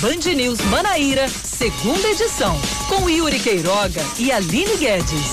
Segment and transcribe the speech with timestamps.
[0.00, 2.56] Band News Manaíra, segunda edição,
[2.88, 5.32] com Yuri Queiroga e Aline Guedes.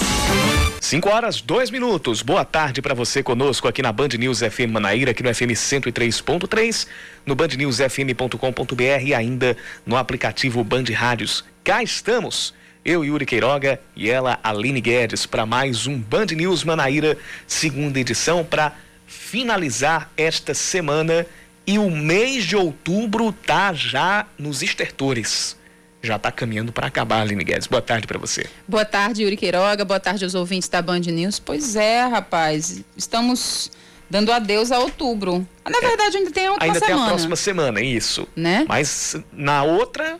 [0.81, 2.23] 5 horas, 2 minutos.
[2.23, 6.87] Boa tarde para você conosco aqui na Band News FM Manaíra, aqui no FM 103.3,
[7.27, 9.55] no bandnewsfm.com.br e ainda
[9.85, 11.45] no aplicativo Band Rádios.
[11.63, 12.51] Cá estamos,
[12.83, 18.43] eu, Yuri Queiroga, e ela, Aline Guedes, para mais um Band News Manaíra, segunda edição,
[18.43, 18.73] para
[19.05, 21.23] finalizar esta semana.
[21.67, 25.57] E o mês de outubro tá já nos estertores
[26.05, 27.67] já está caminhando para acabar, Aline Guedes.
[27.67, 28.47] Boa tarde para você.
[28.67, 29.83] Boa tarde, Yuri Queiroga.
[29.83, 31.39] Boa tarde aos ouvintes da Band News.
[31.39, 32.83] Pois é, rapaz.
[32.95, 33.71] Estamos
[34.09, 35.45] dando adeus a outubro.
[35.67, 35.81] Na é.
[35.81, 36.93] verdade, ainda tem a outra ainda semana.
[36.95, 38.27] Ainda tem a próxima semana, isso.
[38.35, 38.65] Né?
[38.67, 40.19] Mas na outra...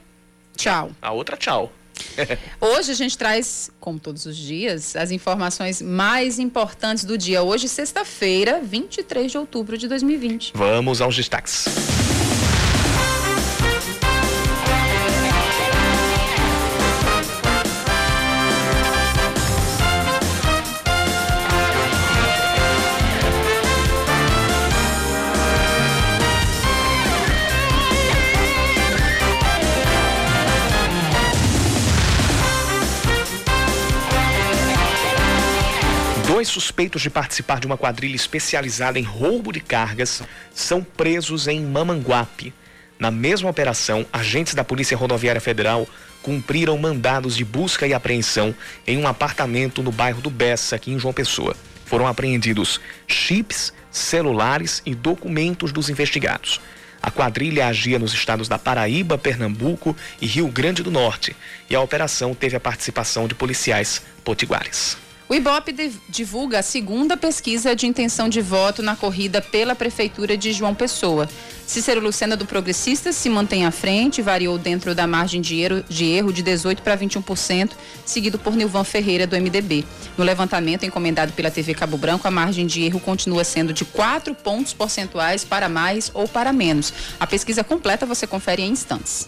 [0.57, 0.91] Tchau.
[1.01, 1.71] A outra, tchau.
[2.59, 7.43] Hoje a gente traz, como todos os dias, as informações mais importantes do dia.
[7.43, 10.53] Hoje, sexta-feira, 23 de outubro de 2020.
[10.55, 11.65] Vamos aos destaques.
[36.45, 40.21] Dois suspeitos de participar de uma quadrilha especializada em roubo de cargas
[40.53, 42.53] são presos em Mamanguape.
[42.99, 45.87] Na mesma operação, agentes da Polícia Rodoviária Federal
[46.21, 48.53] cumpriram mandados de busca e apreensão
[48.85, 51.57] em um apartamento no bairro do Bessa, aqui em João Pessoa.
[51.83, 56.61] Foram apreendidos chips, celulares e documentos dos investigados.
[57.01, 61.35] A quadrilha agia nos estados da Paraíba, Pernambuco e Rio Grande do Norte,
[61.67, 65.03] e a operação teve a participação de policiais potiguares.
[65.27, 65.73] O Ibope
[66.07, 71.27] divulga a segunda pesquisa de intenção de voto na corrida pela Prefeitura de João Pessoa.
[71.65, 76.05] Cícero Lucena do Progressistas se mantém à frente, variou dentro da margem de erro de,
[76.05, 77.71] erro de 18% para 21%,
[78.05, 79.83] seguido por Nilvan Ferreira do MDB.
[80.15, 84.35] No levantamento encomendado pela TV Cabo Branco, a margem de erro continua sendo de 4
[84.35, 86.93] pontos percentuais para mais ou para menos.
[87.19, 89.27] A pesquisa completa você confere em instantes.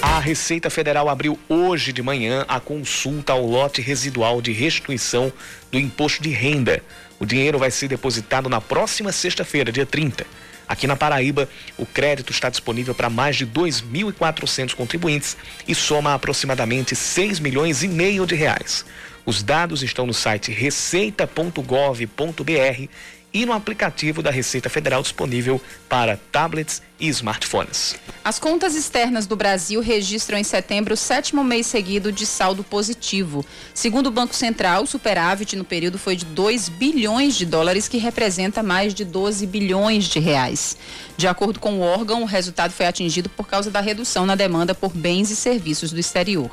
[0.00, 5.32] A Receita Federal abriu hoje de manhã a consulta ao lote residual de restituição
[5.72, 6.80] do imposto de renda.
[7.18, 10.24] O dinheiro vai ser depositado na próxima sexta-feira, dia 30.
[10.68, 15.36] Aqui na Paraíba, o crédito está disponível para mais de 2.400 contribuintes
[15.66, 18.84] e soma aproximadamente 6 milhões e meio de reais.
[19.26, 22.88] Os dados estão no site receita.gov.br
[23.32, 27.96] e no aplicativo da Receita Federal disponível para tablets e smartphones.
[28.24, 33.44] As contas externas do Brasil registram em setembro o sétimo mês seguido de saldo positivo.
[33.72, 37.98] Segundo o Banco Central, o superávit no período foi de 2 bilhões de dólares, que
[37.98, 40.76] representa mais de 12 bilhões de reais.
[41.16, 44.74] De acordo com o órgão, o resultado foi atingido por causa da redução na demanda
[44.74, 46.50] por bens e serviços do exterior.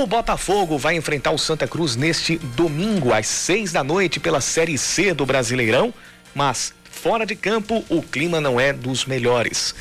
[0.00, 4.78] O Botafogo vai enfrentar o Santa Cruz neste domingo às seis da noite pela Série
[4.78, 5.92] C do Brasileirão,
[6.34, 9.74] mas fora de campo o clima não é dos melhores.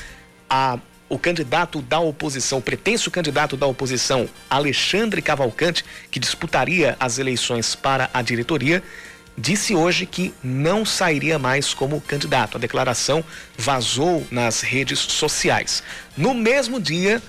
[0.50, 7.18] A, o candidato da oposição, o pretenso candidato da oposição, Alexandre Cavalcante, que disputaria as
[7.18, 8.84] eleições para a diretoria,
[9.38, 12.58] disse hoje que não sairia mais como candidato.
[12.58, 13.24] A declaração
[13.58, 15.82] vazou nas redes sociais.
[16.18, 17.22] No mesmo dia,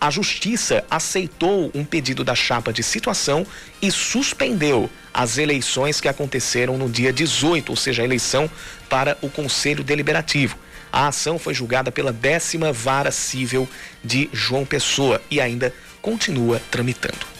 [0.00, 3.46] a Justiça aceitou um pedido da chapa de situação
[3.82, 8.50] e suspendeu as eleições que aconteceram no dia 18, ou seja, a eleição
[8.88, 10.56] para o Conselho Deliberativo.
[10.90, 13.68] A ação foi julgada pela décima vara civil
[14.02, 17.39] de João Pessoa e ainda continua tramitando.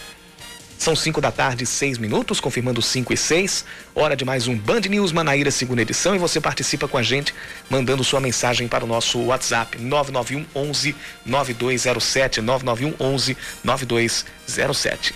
[0.81, 3.65] São 5 da tarde, 6 minutos, confirmando 5 e 6.
[3.93, 6.15] Hora de mais um Band News Manaíra, segunda edição.
[6.15, 7.35] E você participa com a gente,
[7.69, 12.41] mandando sua mensagem para o nosso WhatsApp 991 11 9207.
[12.41, 15.13] 991 11 9207.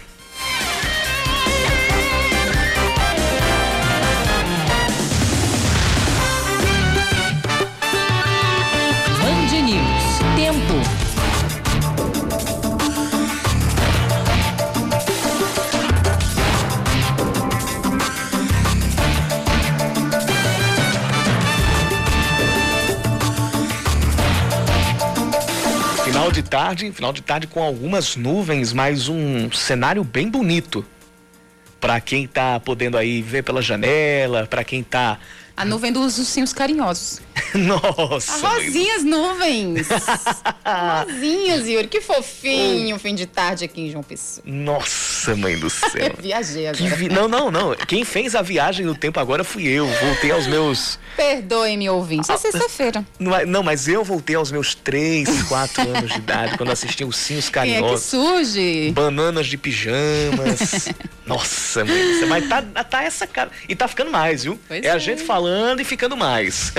[26.35, 30.85] De tarde, final de tarde com algumas nuvens, mas um cenário bem bonito.
[31.79, 35.17] Para quem tá podendo aí ver pela janela, para quem tá
[35.55, 37.21] a nuvem dos ursinhos carinhosos.
[37.55, 38.45] Nossa!
[38.45, 39.87] rosinhas nuvens!
[41.05, 41.87] rosinhas, Yuri.
[41.87, 44.43] Que fofinho, fim de tarde aqui em João Pessoa.
[44.45, 45.15] Nossa!
[45.25, 46.13] Nossa, mãe do céu.
[46.21, 46.95] Viajei agora.
[46.95, 47.09] Vi...
[47.09, 47.75] Não, não, não.
[47.75, 49.87] Quem fez a viagem no tempo agora fui eu.
[49.87, 50.99] Voltei aos meus.
[51.15, 52.31] Perdoe-me, ouvinte.
[52.31, 53.05] É sexta-feira.
[53.19, 53.45] Não, é...
[53.45, 57.49] não, mas eu voltei aos meus 3, 4 anos de idade, quando assisti os Cinhos
[57.49, 58.09] Carinhosos.
[58.09, 58.91] Quem é que surge?
[58.91, 60.89] Bananas de pijamas.
[61.25, 62.25] Nossa, mãe.
[62.27, 63.49] Mas tá, tá essa cara.
[63.67, 64.59] E tá ficando mais, viu?
[64.67, 64.99] Pois é a é.
[64.99, 66.73] gente falando e ficando mais.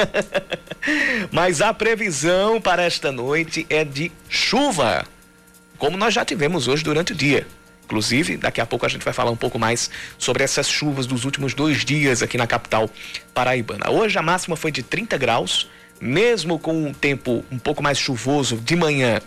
[1.32, 5.04] mas a previsão para esta noite é de chuva
[5.78, 7.46] como nós já tivemos hoje durante o dia.
[7.86, 9.88] Inclusive, daqui a pouco a gente vai falar um pouco mais
[10.18, 12.90] sobre essas chuvas dos últimos dois dias aqui na capital
[13.32, 13.88] paraibana.
[13.90, 18.56] Hoje a máxima foi de 30 graus, mesmo com um tempo um pouco mais chuvoso
[18.56, 19.20] de manhã.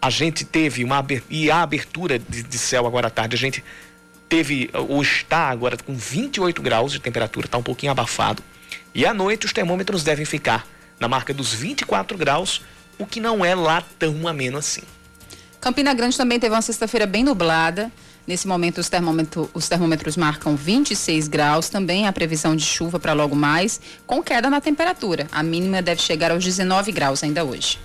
[0.00, 3.64] A gente teve uma e a abertura de, de céu agora à tarde, a gente
[4.28, 8.40] teve ou está agora com 28 graus de temperatura, está um pouquinho abafado.
[8.94, 10.64] E à noite os termômetros devem ficar
[11.00, 12.62] na marca dos 24 graus,
[12.96, 14.82] o que não é lá tão ameno assim.
[15.60, 17.90] Campina Grande também teve uma sexta-feira bem nublada.
[18.26, 21.68] Nesse momento, os, termômetro, os termômetros marcam 26 graus.
[21.68, 25.26] Também a previsão de chuva para logo mais, com queda na temperatura.
[25.32, 27.78] A mínima deve chegar aos 19 graus ainda hoje.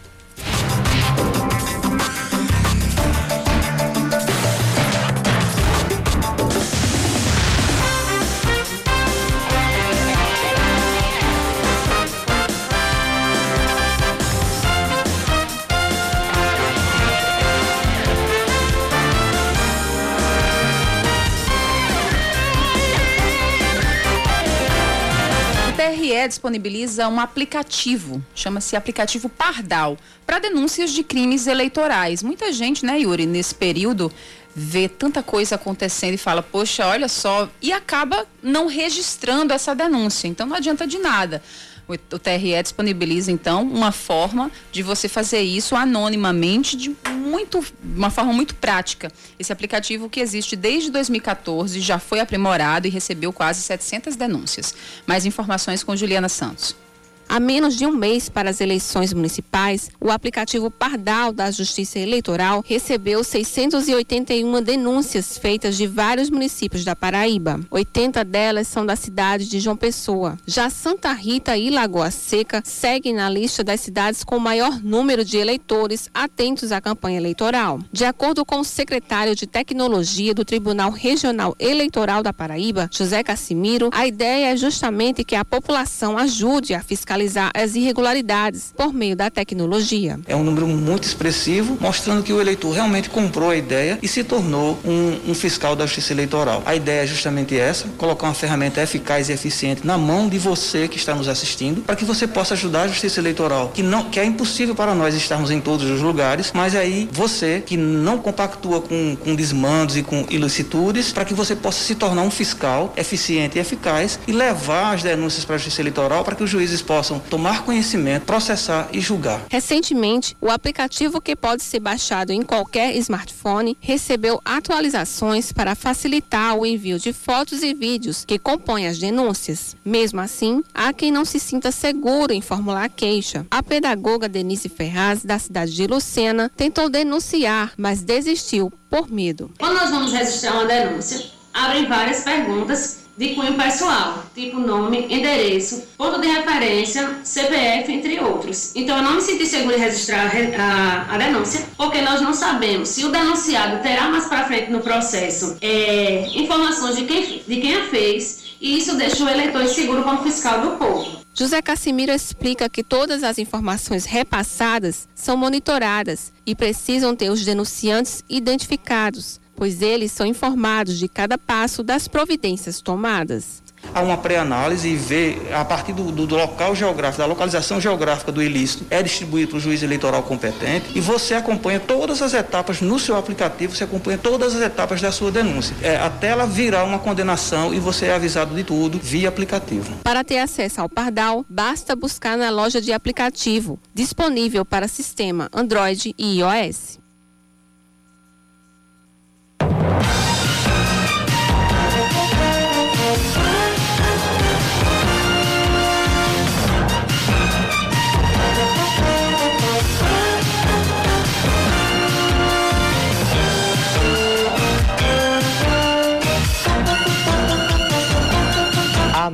[26.27, 32.23] Disponibiliza um aplicativo, chama-se aplicativo Pardal, para denúncias de crimes eleitorais.
[32.23, 34.11] Muita gente, né, Yuri, nesse período
[34.55, 40.27] vê tanta coisa acontecendo e fala, poxa, olha só, e acaba não registrando essa denúncia.
[40.27, 41.41] Então não adianta de nada.
[41.87, 48.31] O, TRE disponibiliza então uma forma de você fazer isso anonimamente de muito uma forma
[48.31, 49.11] muito prática.
[49.37, 54.73] Esse aplicativo que existe desde 2014 já foi aprimorado e recebeu quase 700 denúncias.
[55.05, 56.82] Mais informações com Juliana Santos.
[57.27, 62.63] Há menos de um mês para as eleições municipais, o aplicativo Pardal da Justiça Eleitoral
[62.67, 67.59] recebeu 681 denúncias feitas de vários municípios da Paraíba.
[67.71, 70.37] 80 delas são da cidade de João Pessoa.
[70.45, 75.37] Já Santa Rita e Lagoa Seca seguem na lista das cidades com maior número de
[75.37, 77.79] eleitores atentos à campanha eleitoral.
[77.91, 83.89] De acordo com o secretário de Tecnologia do Tribunal Regional Eleitoral da Paraíba, José Cassimiro,
[83.91, 87.13] a ideia é justamente que a população ajude a fiscalizar
[87.53, 90.19] as irregularidades por meio da tecnologia.
[90.27, 94.23] É um número muito expressivo, mostrando que o eleitor realmente comprou a ideia e se
[94.23, 96.61] tornou um, um, fiscal da Justiça Eleitoral.
[96.65, 100.87] A ideia é justamente essa: colocar uma ferramenta eficaz e eficiente na mão de você
[100.87, 104.19] que está nos assistindo, para que você possa ajudar a Justiça Eleitoral, que não que
[104.19, 108.81] é impossível para nós estarmos em todos os lugares, mas aí você que não compactua
[108.81, 113.57] com, com desmandos e com ilicitudes, para que você possa se tornar um fiscal eficiente
[113.57, 117.02] e eficaz e levar as denúncias para a Justiça Eleitoral para que os juízes possam
[117.29, 119.41] tomar conhecimento, processar e julgar.
[119.49, 126.65] Recentemente, o aplicativo que pode ser baixado em qualquer smartphone recebeu atualizações para facilitar o
[126.65, 129.75] envio de fotos e vídeos que compõem as denúncias.
[129.83, 133.45] Mesmo assim, há quem não se sinta seguro em formular a queixa.
[133.51, 139.51] A pedagoga Denise Ferraz, da cidade de Lucena, tentou denunciar, mas desistiu por medo.
[139.59, 145.83] Quando nós vamos registrar uma denúncia, abrem várias perguntas de cunho pessoal, tipo nome, endereço,
[145.97, 148.75] ponto de referência, CPF, entre outros.
[148.75, 152.89] Então eu não me senti segura em registrar a, a, denúncia, porque nós não sabemos
[152.89, 157.75] se o denunciado terá mais para frente no processo é, informações de quem, de quem
[157.75, 161.23] a fez, e isso deixa o eleitor inseguro como fiscal do povo.
[161.35, 168.23] José Cassimiro explica que todas as informações repassadas são monitoradas e precisam ter os denunciantes
[168.29, 173.63] identificados, pois eles são informados de cada passo das providências tomadas.
[173.93, 178.31] Há uma pré-análise e vê, a partir do, do, do, local geográfico, da localização geográfica
[178.31, 182.81] do ilícito, é distribuído para o juiz eleitoral competente e você acompanha todas as etapas
[182.81, 186.83] no seu aplicativo, você acompanha todas as etapas da sua denúncia, é, até ela virar
[186.85, 189.97] uma condenação e você é avisado de tudo via aplicativo.
[190.03, 196.15] Para ter acesso ao Pardal, basta buscar na loja de aplicativo, disponível para sistema Android
[196.17, 197.02] e iOS.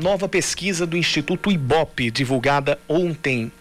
[0.10, 3.52] Nova pesquisa do Instituto Ibope, divulgada ontem,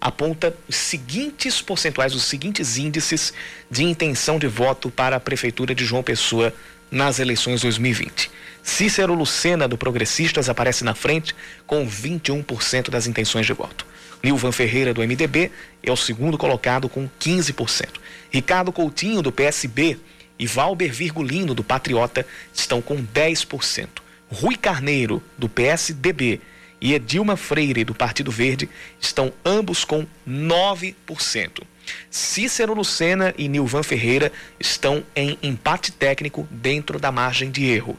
[0.00, 3.30] aponta os seguintes percentuais, os seguintes índices
[3.70, 6.50] de intenção de voto para a Prefeitura de João Pessoa
[6.90, 8.30] nas eleições 2020.
[8.62, 13.84] Cícero Lucena, do Progressistas, aparece na frente com 21% das intenções de voto.
[14.22, 15.50] Nilvan Ferreira, do MDB,
[15.82, 17.86] é o segundo colocado com 15%.
[18.30, 19.98] Ricardo Coutinho, do PSB,
[20.38, 24.01] e Valber Virgulino, do Patriota, estão com 10%.
[24.32, 26.40] Rui Carneiro, do PSDB,
[26.80, 31.62] e Edilma Freire, do Partido Verde, estão ambos com 9%.
[32.10, 37.96] Cícero Lucena e Nilvan Ferreira estão em empate técnico dentro da margem de erro.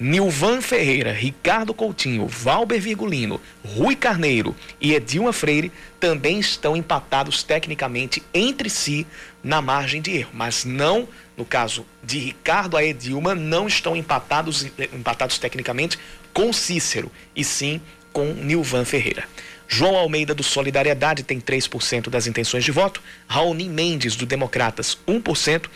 [0.00, 8.22] Nilvan Ferreira, Ricardo Coutinho, Valber Virgulino, Rui Carneiro e Edilma Freire também estão empatados tecnicamente
[8.32, 9.06] entre si
[9.44, 14.66] na margem de erro, mas não, no caso de Ricardo a Edilma, não estão empatados,
[14.92, 15.98] empatados tecnicamente
[16.32, 17.80] com Cícero, e sim
[18.12, 19.24] com Nilvan Ferreira.
[19.68, 23.02] João Almeida, do Solidariedade, tem 3% das intenções de voto.
[23.26, 25.66] Raoni Mendes, do Democratas, 1%.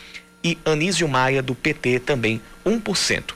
[0.41, 3.33] E Anísio Maia, do PT, também 1%.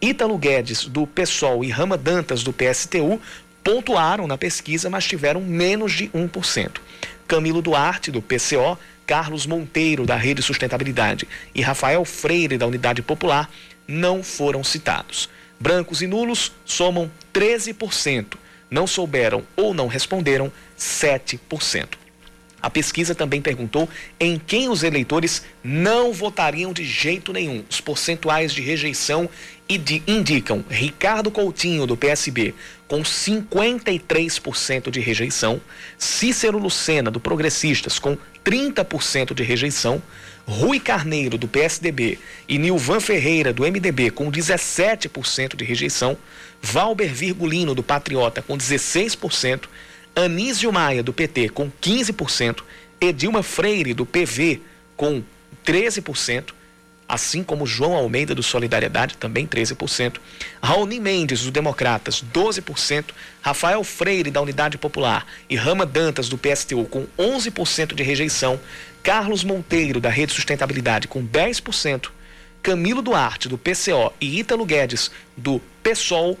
[0.00, 3.20] Ítalo Guedes, do PSOL, e Rama Dantas, do PSTU,
[3.62, 6.78] pontuaram na pesquisa, mas tiveram menos de 1%.
[7.26, 13.48] Camilo Duarte, do PCO, Carlos Monteiro, da Rede Sustentabilidade, e Rafael Freire, da Unidade Popular,
[13.86, 15.28] não foram citados.
[15.60, 18.36] Brancos e nulos somam 13%
[18.70, 21.88] não souberam ou não responderam 7%.
[22.60, 27.62] A pesquisa também perguntou em quem os eleitores não votariam de jeito nenhum.
[27.70, 29.28] Os percentuais de rejeição
[29.68, 32.54] indicam Ricardo Coutinho, do PSB,
[32.88, 35.60] com 53% de rejeição,
[35.98, 40.00] Cícero Lucena, do Progressistas, com 30% de rejeição,
[40.46, 46.16] Rui Carneiro, do PSDB, e Nilvan Ferreira, do MDB, com 17% de rejeição,
[46.62, 49.64] Valber Virgulino, do Patriota, com 16%,
[50.14, 52.62] Anísio Maia, do PT, com 15%,
[53.00, 54.60] Edilma Freire, do PV,
[54.96, 55.22] com
[55.64, 56.54] 13%,
[57.08, 60.16] assim como João Almeida, do Solidariedade, também 13%,
[60.62, 63.06] Raoni Mendes, do Democratas, 12%,
[63.40, 68.58] Rafael Freire, da Unidade Popular, e Rama Dantas, do PSTU, com 11% de rejeição,
[69.02, 72.10] Carlos Monteiro, da Rede Sustentabilidade, com 10%,
[72.62, 76.38] Camilo Duarte, do PCO, e Ítalo Guedes, do PSOL,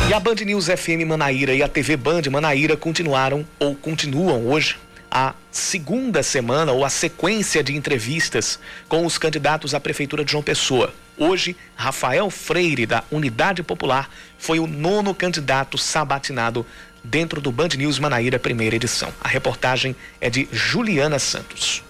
[0.10, 4.78] E a Band News FM Manaíra e a TV Band Manaíra continuaram ou continuam hoje
[5.10, 10.44] a segunda semana ou a sequência de entrevistas com os candidatos à Prefeitura de João
[10.44, 10.94] Pessoa.
[11.18, 16.66] Hoje, Rafael Freire, da Unidade Popular, foi o nono candidato sabatinado
[17.04, 19.12] dentro do Band News Manaíra, primeira edição.
[19.20, 21.87] A reportagem é de Juliana Santos.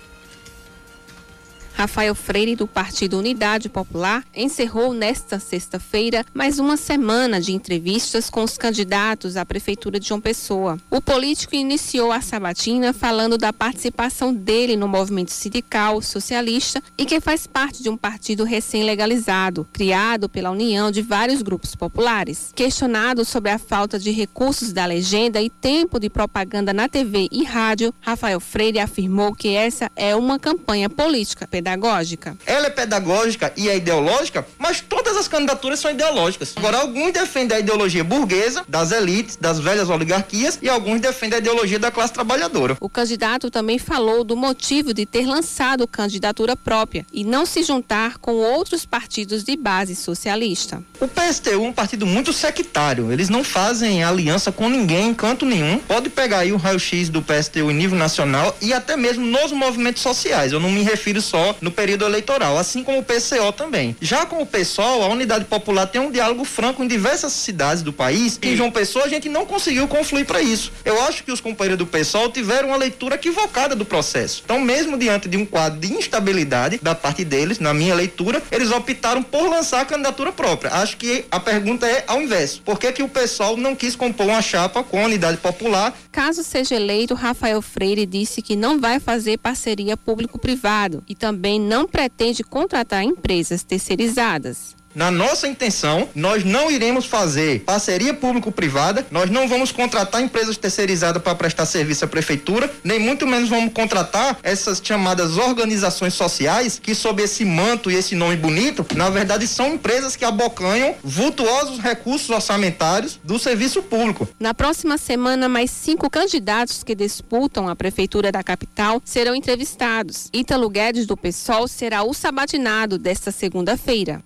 [1.77, 8.43] Rafael Freire, do Partido Unidade Popular, encerrou nesta sexta-feira mais uma semana de entrevistas com
[8.43, 10.79] os candidatos à Prefeitura de João Pessoa.
[10.89, 17.21] O político iniciou a sabatina falando da participação dele no movimento sindical socialista e que
[17.21, 22.51] faz parte de um partido recém-legalizado, criado pela união de vários grupos populares.
[22.55, 27.43] Questionado sobre a falta de recursos da legenda e tempo de propaganda na TV e
[27.43, 32.37] rádio, Rafael Freire afirmou que essa é uma campanha política pedagógica pedagógica?
[32.45, 36.53] Ela é pedagógica e é ideológica, mas todas as candidaturas são ideológicas.
[36.55, 41.39] Agora, alguns defendem a ideologia burguesa, das elites, das velhas oligarquias, e alguns defendem a
[41.39, 42.77] ideologia da classe trabalhadora.
[42.79, 48.17] O candidato também falou do motivo de ter lançado candidatura própria e não se juntar
[48.17, 50.81] com outros partidos de base socialista.
[51.01, 53.11] O PSTU é um partido muito sectário.
[53.11, 55.79] Eles não fazem aliança com ninguém em canto nenhum.
[55.79, 60.01] Pode pegar aí o raio-x do PSTU em nível nacional e até mesmo nos movimentos
[60.01, 60.53] sociais.
[60.53, 63.95] Eu não me refiro só no período eleitoral, assim como o PCO também.
[64.01, 67.93] Já com o PSOL, a Unidade Popular tem um diálogo franco em diversas cidades do
[67.93, 68.39] país.
[68.41, 70.71] Em João Pessoa, a gente não conseguiu confluir para isso.
[70.85, 74.41] Eu acho que os companheiros do PSOL tiveram uma leitura equivocada do processo.
[74.45, 78.71] Então, mesmo diante de um quadro de instabilidade da parte deles, na minha leitura, eles
[78.71, 80.71] optaram por lançar a candidatura própria.
[80.73, 82.61] Acho que a pergunta é ao inverso.
[82.63, 85.97] Por que, que o PSOL não quis compor uma chapa com a Unidade Popular?
[86.11, 91.87] Caso seja eleito, Rafael Freire disse que não vai fazer parceria público-privado e também não
[91.87, 94.76] pretende contratar empresas terceirizadas.
[94.95, 101.21] Na nossa intenção, nós não iremos fazer parceria público-privada, nós não vamos contratar empresas terceirizadas
[101.21, 106.95] para prestar serviço à prefeitura, nem muito menos vamos contratar essas chamadas organizações sociais que,
[106.95, 112.29] sob esse manto e esse nome bonito, na verdade são empresas que abocanham vultuosos recursos
[112.29, 114.27] orçamentários do serviço público.
[114.39, 120.29] Na próxima semana, mais cinco candidatos que disputam a prefeitura da capital serão entrevistados.
[120.33, 124.23] Ítalo Guedes, do PSOL, será o sabatinado desta segunda-feira.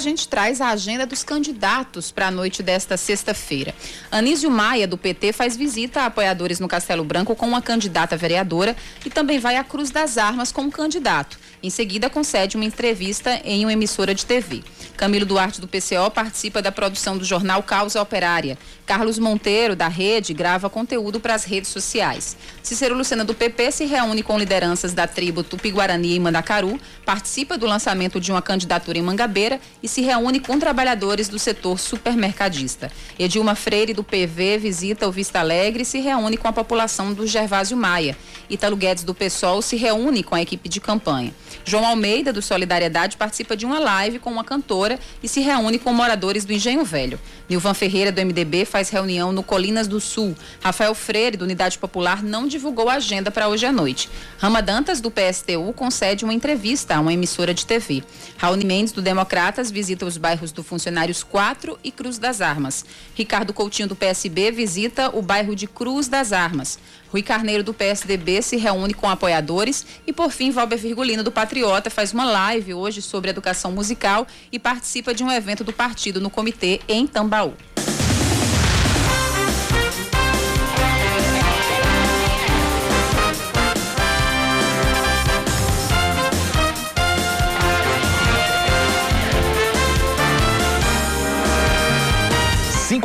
[0.00, 3.74] Gente traz a agenda dos candidatos para a noite desta sexta-feira.
[4.10, 8.76] Anísio Maia, do PT, faz visita a apoiadores no Castelo Branco com uma candidata vereadora
[9.06, 11.38] e também vai à Cruz das Armas com um candidato.
[11.62, 14.62] Em seguida, concede uma entrevista em uma emissora de TV.
[14.96, 18.58] Camilo Duarte, do PCO, participa da produção do jornal Causa Operária.
[18.86, 22.36] Carlos Monteiro, da Rede, grava conteúdo para as redes sociais.
[22.62, 27.66] Cícero Lucena, do PP, se reúne com lideranças da tribo Tupi-Guarani e Mandacaru, participa do
[27.66, 32.90] lançamento de uma candidatura em Mangabeira e se reúne com trabalhadores do setor supermercadista.
[33.18, 37.26] Edilma Freire, do PV, visita o Vista Alegre e se reúne com a população do
[37.26, 38.16] Gervásio Maia.
[38.48, 41.34] Italo Guedes, do PSOL, se reúne com a equipe de campanha.
[41.64, 45.92] João Almeida, do Solidariedade, participa de uma live com uma cantora e se reúne com
[45.92, 47.18] moradores do Engenho Velho.
[47.48, 50.36] Nilvan Ferreira, do MDB, faz reunião no Colinas do Sul.
[50.62, 54.08] Rafael Freire, do Unidade Popular, não divulgou a agenda para hoje à noite.
[54.38, 58.04] Rama Dantas, do PSTU, concede uma entrevista a uma emissora de TV.
[58.36, 62.84] Raoni Mendes, do Democratas, visita os bairros do Funcionários 4 e Cruz das Armas.
[63.14, 66.78] Ricardo Coutinho, do PSB, visita o bairro de Cruz das Armas.
[67.08, 69.84] Rui Carneiro, do PSDB, se reúne com apoiadores.
[70.06, 74.58] E, por fim, Valber Virgulino, do Patriota, faz uma live hoje sobre educação musical e
[74.58, 77.54] participa de um evento do partido no comitê em Tambaú.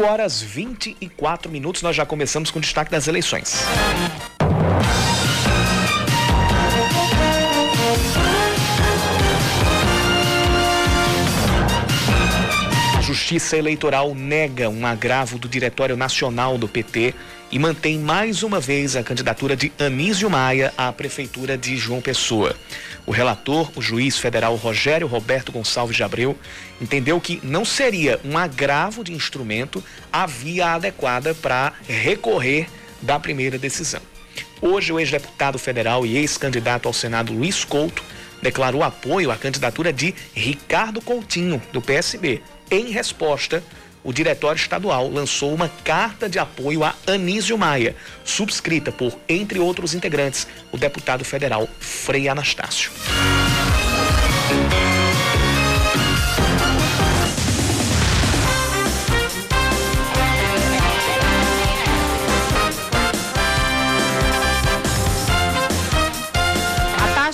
[0.05, 3.63] Horas 24 minutos, nós já começamos com o destaque das eleições.
[13.01, 17.13] Justiça Eleitoral nega um agravo do Diretório Nacional do PT
[17.51, 22.55] e mantém mais uma vez a candidatura de Anísio Maia à Prefeitura de João Pessoa.
[23.05, 26.35] O relator, o juiz federal Rogério Roberto Gonçalves de Abreu,
[26.81, 32.67] entendeu que não seria um agravo de instrumento a via adequada para recorrer
[33.01, 34.01] da primeira decisão.
[34.61, 38.03] Hoje, o ex-deputado federal e ex-candidato ao Senado Luiz Couto
[38.41, 43.63] declarou apoio à candidatura de Ricardo Coutinho, do PSB, em resposta,
[44.05, 49.95] o Diretório Estadual lançou uma carta de apoio a Anísio Maia, subscrita por, entre outros
[49.95, 52.91] integrantes, o deputado federal Frei Anastácio.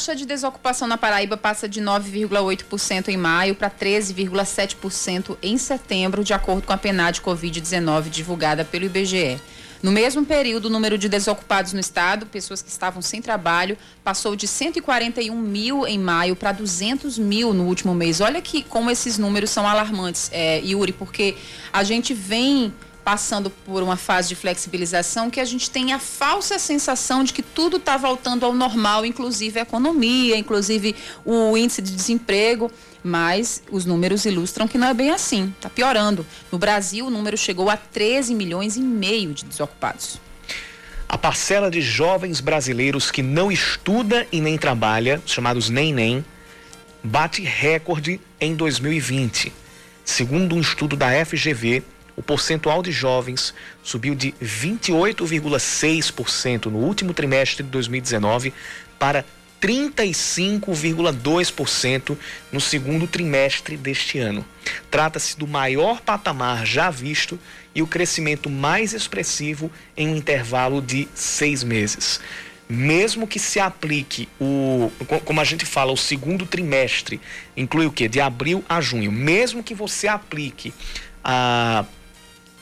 [0.01, 6.33] Taxa de desocupação na Paraíba passa de 9,8% em maio para 13,7% em setembro, de
[6.33, 9.39] acordo com a PNAD Covid-19 divulgada pelo IBGE.
[9.83, 14.35] No mesmo período, o número de desocupados no estado, pessoas que estavam sem trabalho, passou
[14.35, 18.21] de 141 mil em maio para 200 mil no último mês.
[18.21, 21.35] Olha que como esses números são alarmantes, é, Yuri, porque
[21.71, 26.59] a gente vem passando por uma fase de flexibilização que a gente tem a falsa
[26.59, 31.95] sensação de que tudo está voltando ao normal, inclusive a economia, inclusive o índice de
[31.95, 32.71] desemprego,
[33.03, 36.25] mas os números ilustram que não é bem assim, está piorando.
[36.51, 40.19] No Brasil, o número chegou a 13 milhões e meio de desocupados.
[41.09, 46.23] A parcela de jovens brasileiros que não estuda e nem trabalha, chamados nem nem,
[47.03, 49.51] bate recorde em 2020.
[50.05, 51.83] Segundo um estudo da FGV,
[52.15, 58.51] o percentual de jovens subiu de 28,6% no último trimestre de 2019
[58.99, 59.23] para
[59.61, 62.17] 35,2%
[62.51, 64.43] no segundo trimestre deste ano.
[64.89, 67.39] Trata-se do maior patamar já visto
[67.75, 72.19] e o crescimento mais expressivo em um intervalo de seis meses.
[72.67, 74.91] Mesmo que se aplique o,
[75.25, 77.19] como a gente fala, o segundo trimestre,
[77.55, 78.07] inclui o que?
[78.07, 79.11] De abril a junho.
[79.11, 80.73] Mesmo que você aplique
[81.23, 81.85] a,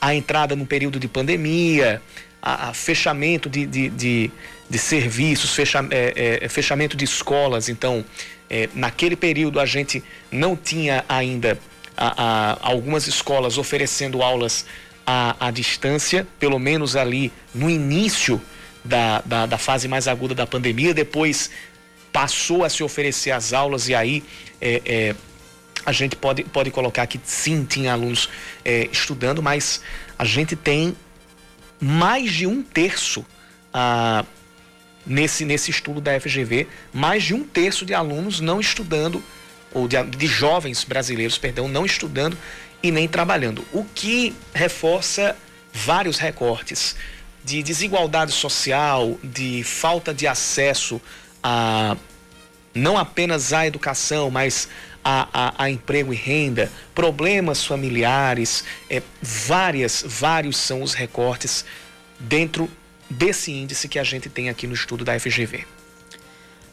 [0.01, 2.01] a entrada no período de pandemia,
[2.41, 4.31] a, a fechamento de, de, de
[4.69, 7.69] de serviços, fecha, é, é, fechamento de escolas.
[7.69, 8.05] Então,
[8.49, 11.57] é, naquele período a gente não tinha ainda
[11.97, 14.65] a, a, algumas escolas oferecendo aulas
[15.05, 18.39] à, à, distância, pelo menos ali no início
[18.85, 20.93] da, da, da, fase mais aguda da pandemia.
[20.93, 21.49] Depois
[22.13, 24.23] passou a se oferecer as aulas e aí
[24.61, 25.15] é, é,
[25.85, 28.29] a gente pode, pode colocar que sim, tinha alunos
[28.63, 29.81] é, estudando, mas
[30.17, 30.95] a gente tem
[31.79, 33.25] mais de um terço.
[33.73, 34.25] Ah,
[35.05, 39.23] nesse, nesse estudo da FGV, mais de um terço de alunos não estudando,
[39.73, 42.37] ou de, de jovens brasileiros, perdão, não estudando
[42.81, 43.65] e nem trabalhando.
[43.73, 45.35] O que reforça
[45.73, 46.95] vários recortes
[47.43, 51.01] de desigualdade social, de falta de acesso
[51.41, 51.95] a
[52.73, 54.69] não apenas à educação, mas
[55.09, 61.65] a, a, a emprego e renda, problemas familiares, é, várias, vários são os recortes
[62.19, 62.69] dentro
[63.09, 65.65] desse índice que a gente tem aqui no estudo da FGV.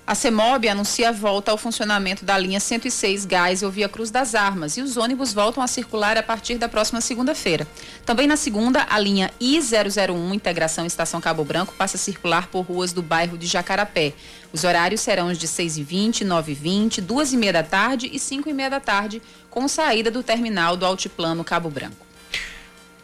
[0.06, 4.36] A CEMOB anuncia a volta ao funcionamento da linha 106 Gás ou Via Cruz das
[4.36, 7.66] Armas e os ônibus voltam a circular a partir da próxima segunda-feira.
[8.04, 12.92] Também na segunda, a linha I001 Integração Estação Cabo Branco passa a circular por ruas
[12.92, 14.12] do bairro de Jacarapé.
[14.52, 19.66] Os horários serão os de 6h20, 9h20, 2h30 da tarde e 5h30 da tarde, com
[19.66, 22.05] saída do terminal do Altiplano Cabo Branco.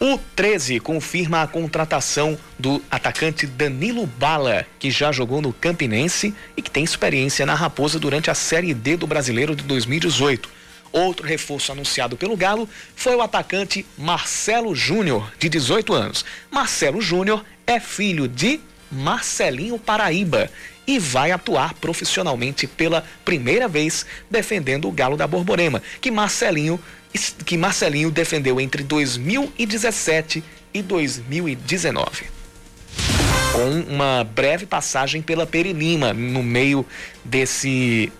[0.05, 6.61] O 13 confirma a contratação do atacante Danilo Bala, que já jogou no Campinense e
[6.61, 10.51] que tem experiência na Raposa durante a Série D do Brasileiro de 2018.
[10.91, 16.25] Outro reforço anunciado pelo Galo foi o atacante Marcelo Júnior, de 18 anos.
[16.51, 18.59] Marcelo Júnior é filho de
[18.91, 20.51] Marcelinho Paraíba
[20.85, 26.81] e vai atuar profissionalmente pela primeira vez defendendo o Galo da Borborema, que Marcelinho
[27.45, 32.25] que Marcelinho defendeu entre 2017 e 2019.
[33.53, 36.87] Com uma breve passagem pela Perilima no meio
[37.25, 38.11] desse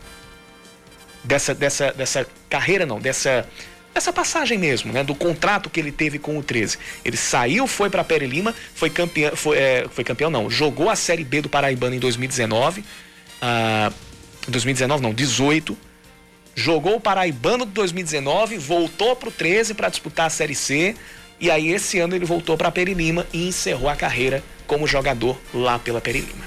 [1.25, 3.49] dessa dessa dessa carreira não, dessa
[3.95, 6.79] essa passagem mesmo, né, do contrato que ele teve com o 13.
[7.05, 11.25] Ele saiu, foi para Perilima, foi campeão, foi, é, foi campeão não, jogou a Série
[11.25, 12.85] B do Paraibano em 2019,
[13.41, 13.93] ah,
[14.49, 15.77] 2019 não, 18
[16.55, 20.95] jogou o Paraibano de 2019, voltou para o 13 para disputar a Série C.
[21.41, 25.39] E aí esse ano ele voltou para a Perilima e encerrou a carreira como jogador
[25.53, 26.45] lá pela Perilima.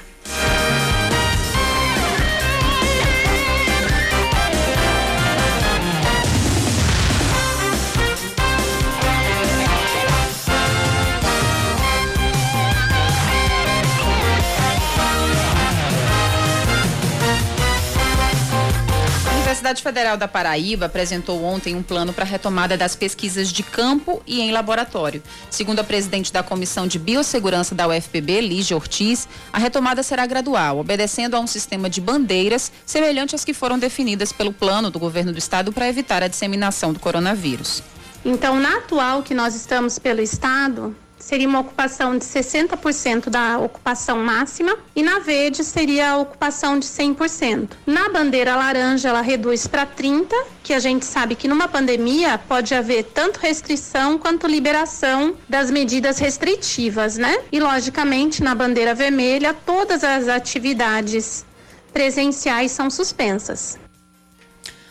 [19.65, 24.39] Universidade Federal da Paraíba apresentou ontem um plano para retomada das pesquisas de campo e
[24.39, 25.23] em laboratório.
[25.49, 30.78] Segundo a presidente da Comissão de Biossegurança da UFPB, Lígia Ortiz, a retomada será gradual,
[30.78, 35.32] obedecendo a um sistema de bandeiras semelhante às que foram definidas pelo plano do governo
[35.32, 37.82] do estado para evitar a disseminação do coronavírus.
[38.23, 40.95] Então, na atual que nós estamos pelo estado,
[41.26, 46.86] seria uma ocupação de 60% da ocupação máxima e na verde seria a ocupação de
[46.86, 47.70] 100%.
[47.84, 52.76] Na bandeira laranja ela reduz para 30, que a gente sabe que numa pandemia pode
[52.76, 57.40] haver tanto restrição quanto liberação das medidas restritivas, né?
[57.52, 61.44] E logicamente na bandeira vermelha todas as atividades
[61.92, 63.80] presenciais são suspensas.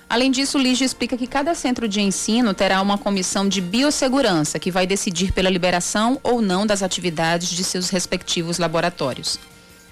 [0.09, 4.59] Além disso, o Lígio explica que cada centro de ensino terá uma comissão de biossegurança
[4.59, 9.39] que vai decidir pela liberação ou não das atividades de seus respectivos laboratórios.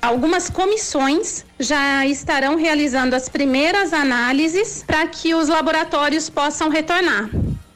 [0.01, 7.31] Algumas comissões já estarão realizando as primeiras análises para que os laboratórios possam retornar.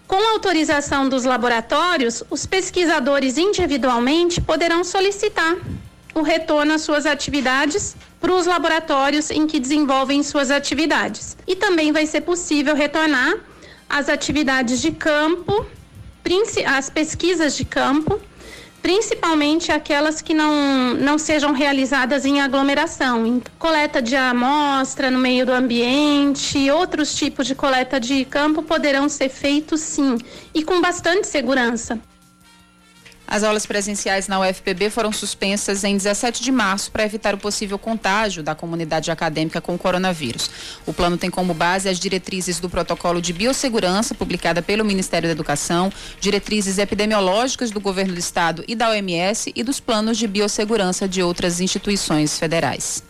[0.08, 5.56] Com autorização dos laboratórios, os pesquisadores individualmente poderão solicitar
[6.16, 11.36] o retorno às suas atividades para os laboratórios em que desenvolvem suas atividades.
[11.46, 13.34] E também vai ser possível retornar
[13.86, 15.66] às atividades de campo,
[16.66, 18.18] as pesquisas de campo,
[18.80, 23.42] principalmente aquelas que não, não sejam realizadas em aglomeração.
[23.58, 29.28] Coleta de amostra no meio do ambiente, outros tipos de coleta de campo poderão ser
[29.28, 30.16] feitos sim,
[30.54, 32.00] e com bastante segurança.
[33.26, 37.78] As aulas presenciais na UFPB foram suspensas em 17 de março para evitar o possível
[37.78, 40.48] contágio da comunidade acadêmica com o coronavírus.
[40.86, 45.32] O plano tem como base as diretrizes do protocolo de biossegurança publicada pelo Ministério da
[45.32, 51.08] Educação, diretrizes epidemiológicas do governo do estado e da OMS e dos planos de biossegurança
[51.08, 53.02] de outras instituições federais.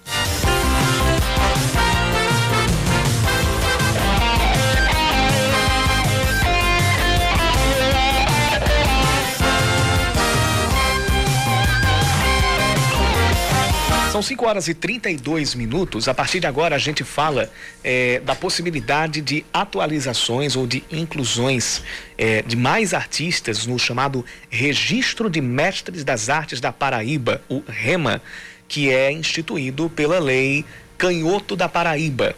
[14.16, 16.08] São 5 horas e 32 minutos.
[16.08, 17.50] A partir de agora, a gente fala
[17.84, 21.82] é, da possibilidade de atualizações ou de inclusões
[22.16, 28.22] é, de mais artistas no chamado Registro de Mestres das Artes da Paraíba, o REMA,
[28.66, 30.64] que é instituído pela Lei
[30.96, 32.34] Canhoto da Paraíba.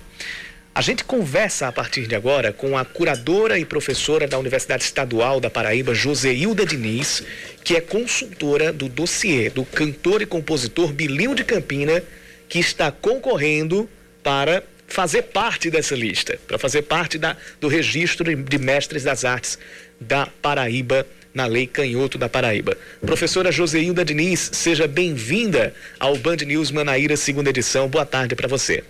[0.75, 5.41] A gente conversa a partir de agora com a curadora e professora da Universidade Estadual
[5.41, 7.23] da Paraíba, Joseilda Diniz,
[7.65, 12.03] que é consultora do dossiê do cantor e compositor Bilinho de Campina,
[12.49, 13.89] que está concorrendo
[14.23, 19.59] para fazer parte dessa lista, para fazer parte da, do registro de mestres das artes
[20.01, 21.05] da Paraíba
[21.35, 22.77] na Lei Canhoto da Paraíba.
[23.01, 27.89] Professora Joseilda Diniz, seja bem-vinda ao Band News Manaíra, segunda edição.
[27.89, 28.83] Boa tarde para você.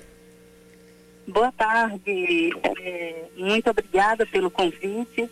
[1.29, 5.29] Boa tarde, é, muito obrigada pelo convite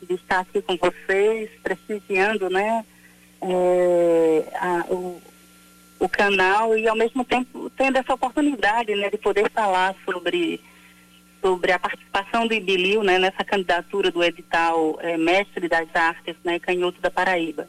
[0.00, 2.84] de estar aqui com vocês, prestigiando né,
[3.40, 5.20] é, a, o,
[5.98, 10.60] o canal e ao mesmo tempo tendo essa oportunidade né, de poder falar sobre,
[11.40, 16.60] sobre a participação do Ibilil né, nessa candidatura do edital é, Mestre das Artes, né,
[16.60, 17.66] Canhoto da Paraíba.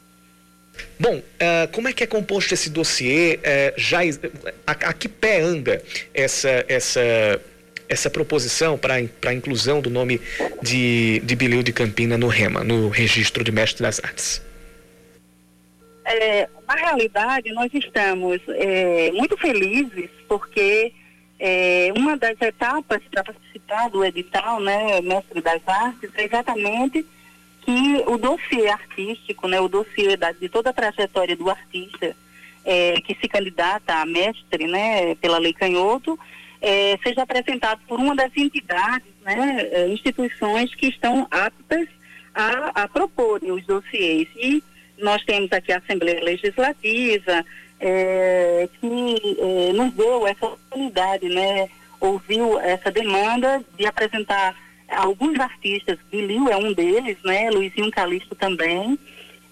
[0.98, 3.36] Bom, uh, como é que é composto esse dossiê?
[3.38, 3.98] Uh, já,
[4.64, 5.82] a, a, que pé anda
[6.12, 7.40] essa, essa
[7.88, 10.20] essa proposição para a inclusão do nome
[10.62, 14.42] de, de Bilil de Campina no REMA, no Registro de Mestre das Artes?
[16.04, 20.92] É, na realidade, nós estamos é, muito felizes porque
[21.38, 27.04] é, uma das etapas para participar do edital, né, Mestre das Artes, é exatamente
[27.62, 32.14] que o dossiê artístico, né, o dossiê da, de toda a trajetória do artista
[32.64, 36.18] é, que se candidata a mestre, né, pela Lei Canhoto,
[36.64, 41.86] é, seja apresentado por uma das entidades, né, é, instituições que estão aptas
[42.34, 44.26] a, a proporem os dossiês.
[44.34, 44.64] E
[44.98, 47.44] nós temos aqui a Assembleia Legislativa,
[47.78, 51.68] é, que é, nos deu essa oportunidade, né,
[52.00, 54.56] ouviu essa demanda de apresentar
[54.88, 58.98] alguns artistas, Bilil é um deles, né, Luizinho Calixto também.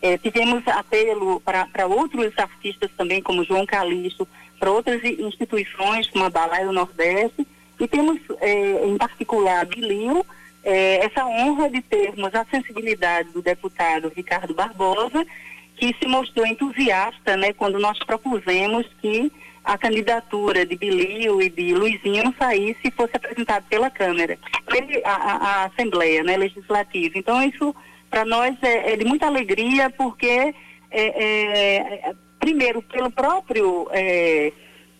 [0.00, 4.26] É, tivemos apelo para outros artistas também, como João Calixto,
[4.62, 7.44] para outras instituições, como a Balaio Nordeste,
[7.80, 10.24] e temos, é, em particular, Bilio,
[10.62, 15.26] é, essa honra de termos a sensibilidade do deputado Ricardo Barbosa,
[15.74, 19.32] que se mostrou entusiasta né, quando nós propusemos que
[19.64, 24.38] a candidatura de Bilio e de Luizinho saísse e fosse apresentada pela Câmara,
[25.04, 27.18] a, a, a Assembleia né, Legislativa.
[27.18, 27.74] Então, isso
[28.08, 30.54] para nós é, é, de muita alegria, porque
[30.92, 34.52] é, é primeiro, pelo próprio, é,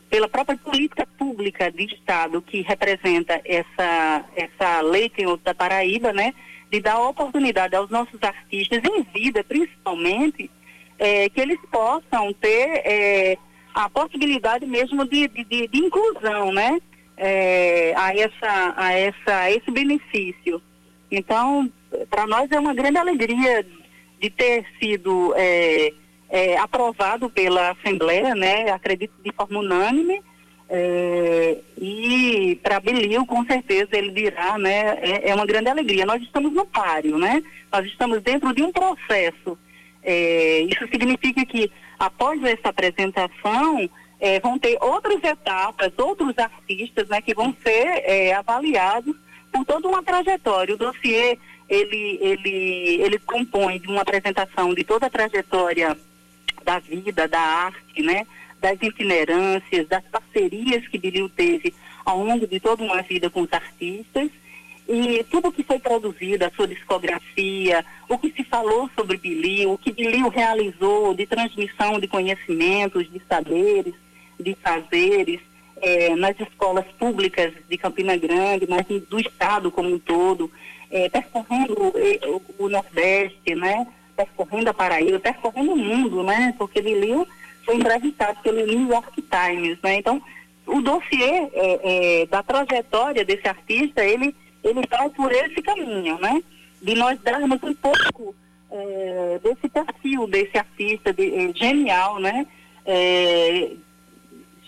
[0.09, 6.13] pela própria política pública de Estado que representa essa, essa lei que é da Paraíba,
[6.13, 6.33] né,
[6.71, 10.49] de dar oportunidade aos nossos artistas em vida, principalmente,
[10.97, 13.37] é, que eles possam ter é,
[13.75, 16.81] a possibilidade mesmo de, de, de, de inclusão, né,
[17.17, 20.63] é, a, essa, a, essa, esse benefício.
[21.11, 21.69] Então,
[22.09, 23.67] para nós é uma grande alegria
[24.21, 25.93] de ter sido é,
[26.33, 28.71] é, aprovado pela Assembleia, né?
[28.71, 30.23] Acredito de forma unânime.
[30.67, 34.99] É, e para Belil, com certeza, ele dirá, né?
[35.03, 36.07] É, é, uma grande alegria.
[36.07, 37.43] Nós estamos no páreo, né?
[37.71, 39.59] Nós estamos dentro de um processo.
[40.03, 43.87] É, isso significa que, após essa apresentação,
[44.19, 47.21] é, vão ter outras etapas, outros artistas, né?
[47.21, 49.15] Que vão ser é, avaliados
[49.53, 50.75] por toda uma trajetória.
[50.75, 55.95] O dossiê, ele, ele, ele compõe de uma apresentação de toda a trajetória
[56.63, 58.27] da vida, da arte, né?
[58.63, 63.53] das itinerâncias, das parcerias que Bilil teve ao longo de toda uma vida com os
[63.53, 64.31] artistas
[64.89, 69.79] e tudo que foi produzido, a sua discografia, o que se falou sobre Bilil, o
[69.79, 73.95] que Bilil realizou de transmissão de conhecimentos, de saberes,
[74.39, 75.41] de fazeres
[75.81, 80.51] é, nas escolas públicas de Campina Grande, mas do estado como um todo,
[80.91, 83.87] é, percorrendo o, o Nordeste, né?
[84.17, 86.55] Percorrendo a Paraíba, percorrendo o mundo, né?
[86.59, 87.27] Porque Bilil
[87.65, 89.97] foi entrevistado pelo New York Times, né?
[89.97, 90.23] Então,
[90.67, 96.43] o dossiê é, é, da trajetória desse artista, ele, ele vai por esse caminho, né?
[96.81, 98.35] De nós darmos um pouco
[98.71, 102.47] é, desse perfil desse artista de, é, genial, né?
[102.85, 103.71] É,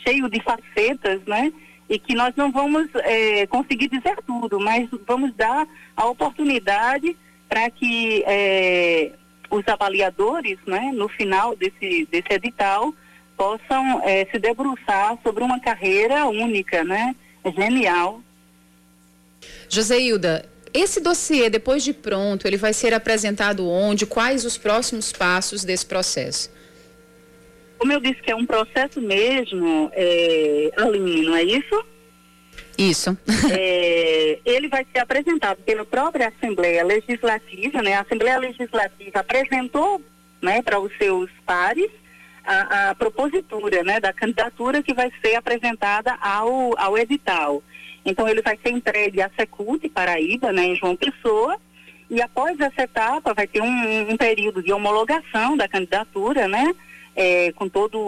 [0.04, 1.52] cheio de facetas, né?
[1.88, 7.16] E que nós não vamos é, conseguir dizer tudo, mas vamos dar a oportunidade
[7.48, 8.24] para que
[9.54, 12.94] os avaliadores, né, no final desse, desse edital,
[13.36, 17.14] possam é, se debruçar sobre uma carreira única, né,
[17.56, 18.20] genial.
[19.68, 24.06] Joseilda, esse dossiê, depois de pronto, ele vai ser apresentado onde?
[24.06, 26.50] Quais os próximos passos desse processo?
[27.78, 31.84] Como eu disse que é um processo mesmo, é, Aline, não é isso?
[32.76, 33.16] Isso.
[33.52, 37.94] é, ele vai ser apresentado pela própria Assembleia Legislativa, né?
[37.94, 40.02] A Assembleia Legislativa apresentou,
[40.42, 41.90] né, para os seus pares
[42.44, 47.62] a, a, propositura, né, da candidatura que vai ser apresentada ao, ao edital.
[48.04, 51.56] Então ele vai ser entregue à Secult Paraíba, né, em João Pessoa,
[52.10, 56.74] e após essa etapa vai ter um, um período de homologação da candidatura, né,
[57.16, 58.00] é, com todos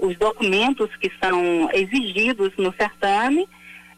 [0.00, 3.48] os documentos que são exigidos no certame,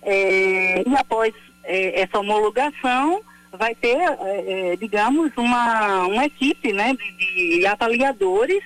[0.02, 3.20] é, e após é, essa homologação
[3.52, 8.62] vai ter, é, é, digamos, uma, uma equipe né, de, de avaliadores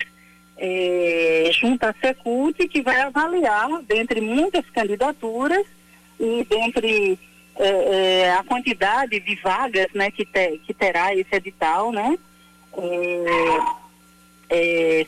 [0.56, 5.64] é, junto à Secult que vai avaliar, dentre muitas candidaturas
[6.18, 7.18] e dentre
[8.38, 12.16] a quantidade de vagas né, que, te, que terá esse edital, né?
[12.78, 13.60] é,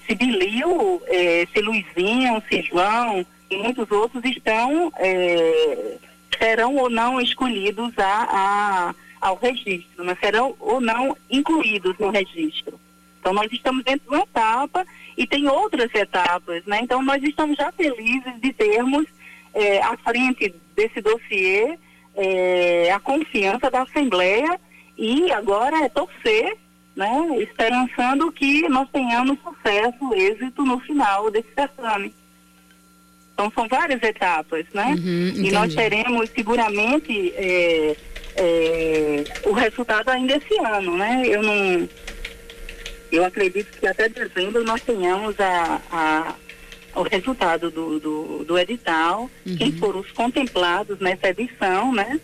[0.06, 5.96] se Bilil, é, se Luizinho, se João e muitos outros estão, é,
[6.38, 10.16] serão ou não escolhidos a, a, ao registro, né?
[10.20, 12.78] serão ou não incluídos no registro.
[13.20, 16.80] Então nós estamos dentro de uma etapa e tem outras etapas, né?
[16.82, 19.06] Então nós estamos já felizes de termos
[19.52, 21.78] é, à frente desse dossiê
[22.16, 24.58] é, a confiança da Assembleia
[24.96, 26.56] e agora é torcer
[26.96, 32.14] né, esperançando que nós tenhamos sucesso, êxito no final desse certame.
[33.32, 34.94] Então são várias etapas, né?
[34.98, 37.96] Uhum, e nós teremos seguramente é,
[38.36, 41.22] é, o resultado ainda esse ano, né?
[41.24, 41.88] Eu não,
[43.10, 46.34] eu acredito que até dezembro nós tenhamos a, a
[46.94, 49.56] o resultado do, do, do edital, uhum.
[49.56, 52.20] quem foram os contemplados nessa edição, né?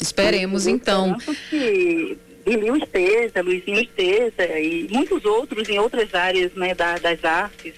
[0.00, 1.16] Esperemos então.
[1.50, 7.74] Que Emil Esteza, Luizinho Esteza e muitos outros em outras áreas né, da, das artes.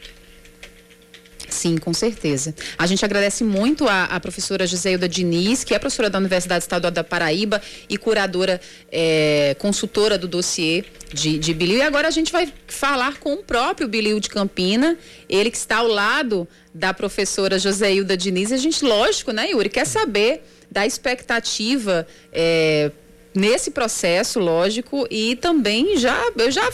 [1.49, 2.55] Sim, com certeza.
[2.77, 6.91] A gente agradece muito a, a professora Giseilda Diniz, que é professora da Universidade Estadual
[6.91, 8.61] da Paraíba e curadora,
[8.93, 11.79] é, consultora do dossiê de, de Bilil.
[11.79, 14.97] E agora a gente vai falar com o próprio Bilil de Campina,
[15.29, 18.51] ele que está ao lado da professora Joseilda Diniz.
[18.51, 22.07] E a gente, lógico, né, Yuri, quer saber da expectativa.
[22.31, 22.93] É,
[23.35, 26.69] nesse processo, lógico, e também já, eu já,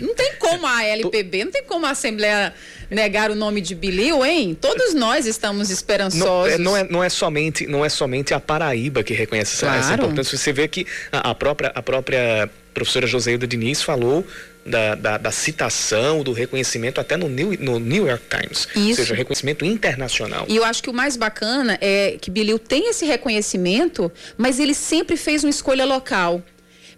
[0.00, 2.54] não tem como a LPB, não tem como a Assembleia
[2.90, 4.56] negar o nome de Bilil, hein?
[4.60, 6.24] Todos nós estamos esperançosos.
[6.24, 9.78] Não, é, não, é, não é somente, não é somente a Paraíba que reconhece claro.
[9.78, 10.36] essa importância.
[10.36, 14.26] Você vê que a, a própria, a própria professora Joseilda Diniz falou
[14.64, 18.68] da, da, da, citação, do reconhecimento até no New, no New York Times.
[18.74, 18.88] Isso.
[18.88, 20.44] Ou seja, reconhecimento internacional.
[20.48, 24.74] E eu acho que o mais bacana é que Bilil tem esse reconhecimento, mas ele
[24.74, 26.42] sempre fez uma escolha local.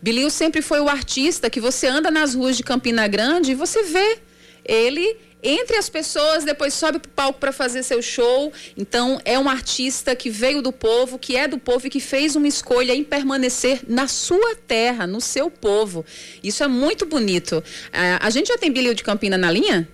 [0.01, 3.85] Bilil sempre foi o artista que você anda nas ruas de Campina Grande e você
[3.85, 4.19] vê
[4.65, 8.53] ele entre as pessoas, depois sobe para o palco para fazer seu show.
[8.77, 12.37] Então, é um artista que veio do povo, que é do povo e que fez
[12.37, 16.05] uma escolha em permanecer na sua terra, no seu povo.
[16.43, 17.63] Isso é muito bonito.
[17.93, 19.89] a gente já tem Bilio de Campina na linha?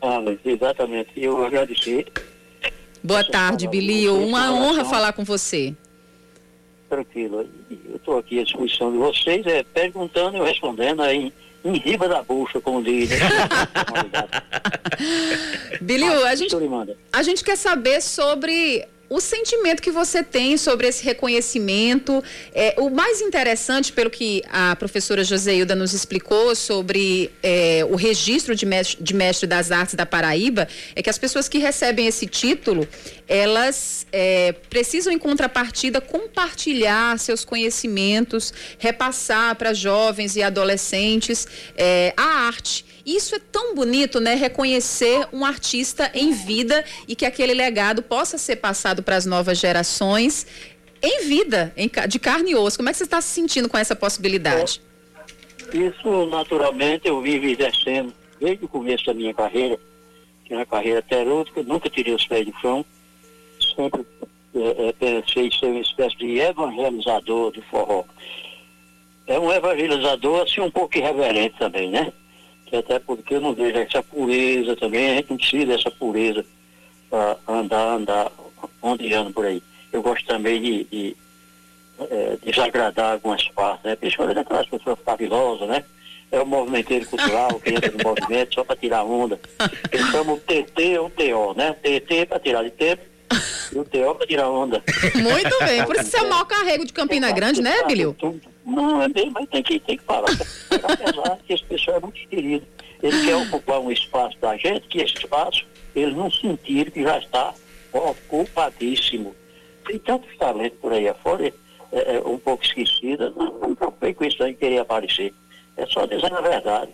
[0.00, 1.10] Ah, exatamente.
[1.16, 2.06] Eu agradecer.
[3.02, 4.16] Boa tarde, Bilio.
[4.16, 5.74] Uma honra falar com você.
[6.88, 7.46] Tranquilo.
[7.70, 11.32] Eu estou aqui à disposição de vocês, é, perguntando e respondendo aí
[11.64, 13.10] em riba da bucha, como diz.
[13.10, 13.16] Né?
[15.80, 16.54] Bilio, a gente,
[17.12, 22.22] a gente quer saber sobre o sentimento que você tem sobre esse reconhecimento.
[22.52, 28.56] É, o mais interessante, pelo que a professora Joseilda nos explicou sobre é, o registro
[28.56, 32.26] de mestre, de mestre das artes da Paraíba, é que as pessoas que recebem esse
[32.26, 32.88] título,
[33.28, 41.46] elas é, precisam, em contrapartida, compartilhar seus conhecimentos, repassar para jovens e adolescentes
[41.76, 42.84] é, a arte.
[43.04, 44.34] Isso é tão bonito, né?
[44.34, 49.58] Reconhecer um artista em vida e que aquele legado possa ser passado para as novas
[49.58, 50.46] gerações
[51.02, 52.78] em vida, em, de carne e osso.
[52.78, 54.80] Como é que você está se sentindo com essa possibilidade?
[55.72, 59.78] Isso, naturalmente, eu vim exercendo desde o começo da minha carreira,
[60.44, 62.84] que é uma carreira terúrgica, nunca tirei os pés do chão,
[63.76, 64.06] sempre
[64.54, 68.04] é, é, ser uma espécie de evangelizador do forró.
[69.26, 72.12] É um evangelizador, assim, um pouco irreverente também, né?
[72.78, 76.44] Até porque eu não vejo essa pureza também, a gente não precisa dessa pureza
[77.10, 78.32] para andar, andar,
[78.82, 79.62] onde anda por aí.
[79.92, 81.16] Eu gosto também de, de
[82.00, 83.96] é, desagradar algumas partes, né?
[83.96, 85.84] Principalmente aquelas pessoas cavilosas, né?
[86.32, 89.38] É o movimenteiro cultural que entra no movimento só para tirar onda.
[89.92, 91.74] Eles chamam o TT ou TO, né?
[91.74, 93.02] TT para tirar de tempo
[93.72, 94.82] e o TO para tirar onda.
[95.14, 95.84] Muito bem.
[95.84, 98.16] Por isso você é o maior carrego de Campina Grande, né, Bilio?
[98.64, 100.30] Não, é bem, mas tem que, tem que parar.
[100.30, 102.66] Apesar que esse pessoal é muito querido.
[103.02, 107.18] Ele quer ocupar um espaço da gente, que esse espaço, eles não sentiram que já
[107.18, 107.54] está
[107.92, 109.34] ocupadíssimo.
[109.86, 111.52] Tem tantos talentos por aí afora, é,
[111.92, 115.34] é, um pouco esquecida, não, não preocupei com isso de querer aparecer.
[115.76, 116.90] É só dizer a verdade.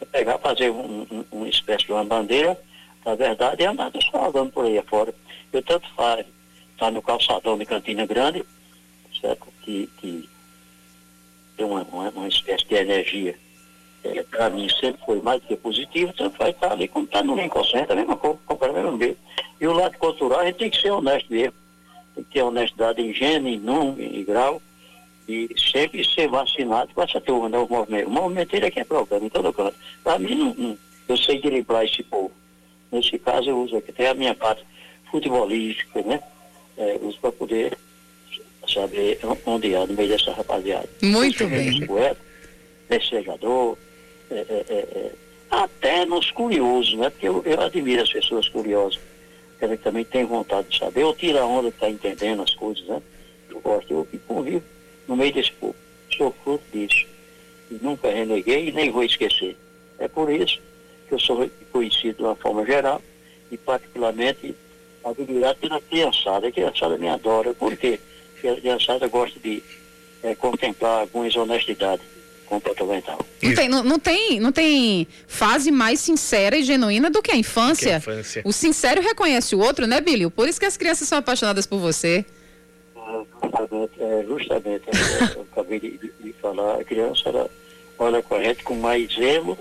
[0.00, 2.58] É pegar, fazer um, um, uma espécie de uma bandeira
[3.04, 5.14] da verdade e andar desfalando por aí afora.
[5.52, 6.20] Eu tanto faz,
[6.72, 8.44] estar tá no calçadão de Cantina Grande,
[9.20, 9.46] certo?
[9.62, 10.28] Que, que
[11.56, 13.34] tem uma, uma, uma espécie de energia.
[14.02, 17.22] É, para mim sempre foi mais do que positivo, tanto faz estar ali como está
[17.22, 19.16] no Lincoln Center, a mesma coisa, comprar o mesmo.
[19.60, 21.54] E o lado cultural, a gente tem que ser honesto mesmo
[22.14, 24.62] tem que ter honestidade em gênero, em número, em grau,
[25.26, 28.08] e sempre ser vacinado com essa turma, né, o movimento.
[28.08, 29.74] O movimento ele é que é problema em todo canto.
[30.02, 30.78] Para mim, não, não,
[31.08, 32.32] eu sei driblar esse povo.
[32.92, 34.64] Nesse caso, eu uso aqui até a minha parte
[35.10, 36.22] futebolística, né?
[36.76, 37.76] É, uso para poder
[38.68, 40.88] saber onde é no meio dessa rapaziada.
[41.02, 41.86] Muito bem.
[41.86, 42.20] Poeta,
[42.88, 43.76] desejador,
[44.30, 45.10] é, é, é, é,
[45.50, 47.10] até nos curiosos, né?
[47.10, 48.98] Porque eu, eu admiro as pessoas curiosas
[49.58, 52.84] que também tem vontade de saber, ou tira a onda que está entendendo as coisas,
[52.86, 53.00] né?
[53.48, 54.62] Eu gosto, eu convivo
[55.08, 55.74] no meio desse povo.
[56.16, 57.06] Sou fruto disso.
[57.70, 59.56] E nunca reneguei e nem vou esquecer.
[59.98, 60.60] É por isso
[61.08, 63.00] que eu sou conhecido de uma forma geral
[63.50, 64.54] e particularmente
[65.04, 66.48] admirado pela criançada.
[66.48, 67.54] A criançada me adora.
[67.54, 67.98] Por quê?
[67.98, 68.13] Porque
[68.48, 69.62] a criançada gosta de
[70.22, 72.14] é, contemplar algumas honestidades
[72.46, 73.18] comportamental.
[73.42, 77.36] Não tem, não, não, tem, não tem fase mais sincera e genuína do que a
[77.36, 78.00] infância.
[78.00, 78.42] Que a infância.
[78.44, 80.28] O sincero reconhece o outro, né, Billy?
[80.30, 82.24] Por isso que as crianças são apaixonadas por você.
[83.42, 87.50] justamente, é, justamente é, eu acabei de, de, de, falar, a criança ela
[87.98, 89.58] olha com a gente com mais zelo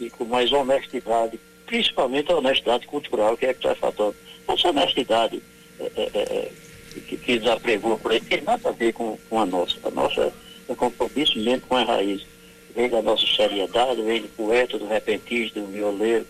[0.00, 4.14] e com mais honestidade, principalmente a honestidade cultural, que é que está faltando.
[4.46, 5.42] Essa honestidade
[5.78, 6.52] é, é, é,
[6.88, 9.76] que, que desapregou por aí tem nada a ver com, com a nossa.
[9.84, 10.32] A nossa
[10.68, 12.26] é compromisso mesmo com a raiz.
[12.74, 16.26] Vem da nossa seriedade, vem do poeta, do repentista, do violeiro,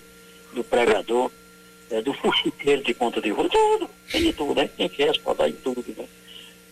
[0.55, 1.31] do pregador,
[1.91, 4.69] é, do fuxiqueiro de conta de rua, tudo, tem de tudo, né?
[4.77, 5.05] Tem que
[5.37, 6.05] dar em tudo, né?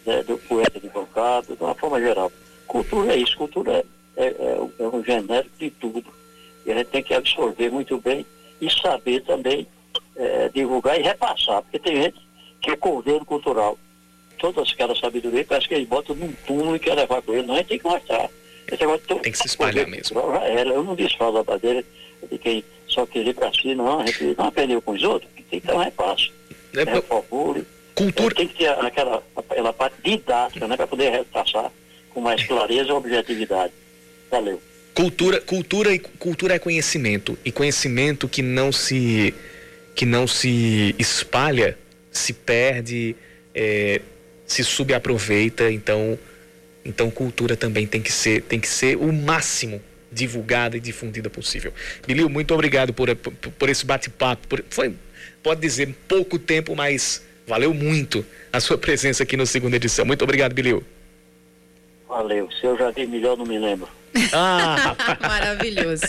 [0.07, 2.33] É, do poeta de bancada, de uma forma geral.
[2.67, 3.85] Cultura é isso, cultura
[4.17, 6.05] é, é, é, é um genérico de tudo.
[6.65, 8.25] E a gente tem que absorver muito bem
[8.61, 9.67] e saber também
[10.17, 12.26] é, divulgar e repassar, porque tem gente
[12.61, 13.79] que é cordeiro cultural
[14.39, 17.47] toda aquela sabedoria, parece que ele bota num túmulo e quer levar com ele.
[17.47, 18.29] Não, a gente tem que mostrar.
[19.23, 20.21] tem que se espalhar mesmo.
[20.43, 21.85] Era, eu não desfalo a bandeira
[22.31, 24.05] de quem só querer para si, não.
[24.37, 26.31] Não aprendeu com os outros, tem que ter um repasse.
[26.75, 27.01] É, é,
[27.95, 28.33] cultura.
[28.33, 31.73] É, tem que ter aquela, aquela parte didática, né, para poder repassar
[32.11, 33.73] com mais clareza e objetividade.
[34.31, 34.61] Valeu.
[34.95, 39.35] Cultura, cultura e cultura é conhecimento e conhecimento que não se
[39.95, 41.79] que não se espalha
[42.17, 43.17] se perde
[43.55, 44.01] é,
[44.47, 46.19] se subaproveita, então
[46.85, 51.73] então cultura também tem que ser tem que ser o máximo divulgada e difundida possível.
[52.07, 54.63] Bilil, muito obrigado por, por, por esse bate-papo.
[54.71, 54.95] Foi,
[55.43, 60.05] pode dizer, pouco tempo, mas valeu muito a sua presença aqui na segunda edição.
[60.05, 60.83] Muito obrigado, Bilil.
[62.09, 62.49] Valeu.
[62.53, 63.89] Se eu já vi melhor, não me lembro.
[64.33, 64.97] Ah.
[65.21, 66.05] Maravilhoso.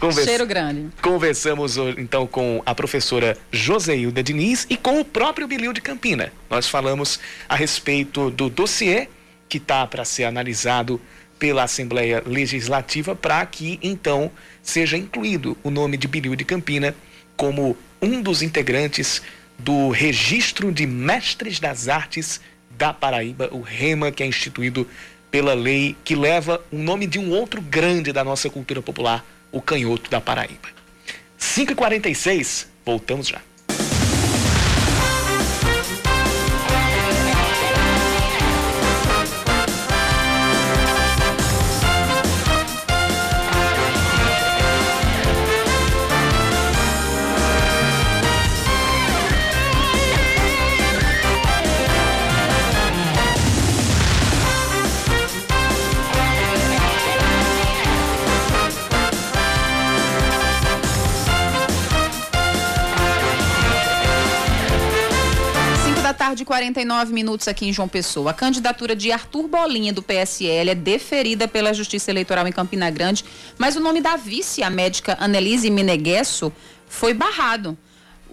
[0.00, 0.26] Convers...
[0.26, 0.88] Cheiro grande.
[1.02, 6.32] Conversamos então com a professora Joseilda Diniz e com o próprio Bilil de Campina.
[6.48, 7.18] Nós falamos
[7.48, 9.08] a respeito do dossiê
[9.48, 11.00] que está para ser analisado
[11.38, 14.30] pela Assembleia Legislativa para que então
[14.62, 16.94] seja incluído o nome de Bilil de Campina
[17.36, 19.22] como um dos integrantes
[19.58, 24.86] do Registro de Mestres das Artes da Paraíba, o REMA, que é instituído
[25.30, 29.60] pela lei que leva o nome de um outro grande da nossa cultura popular, o
[29.60, 30.68] canhoto da Paraíba.
[31.38, 33.40] 5h46, voltamos já.
[66.38, 68.30] Tarde, 49 minutos aqui em João Pessoa.
[68.30, 73.24] A candidatura de Arthur Bolinha, do PSL, é deferida pela Justiça Eleitoral em Campina Grande,
[73.56, 76.52] mas o nome da vice, a médica Annelise Meneguesso,
[76.86, 77.76] foi barrado.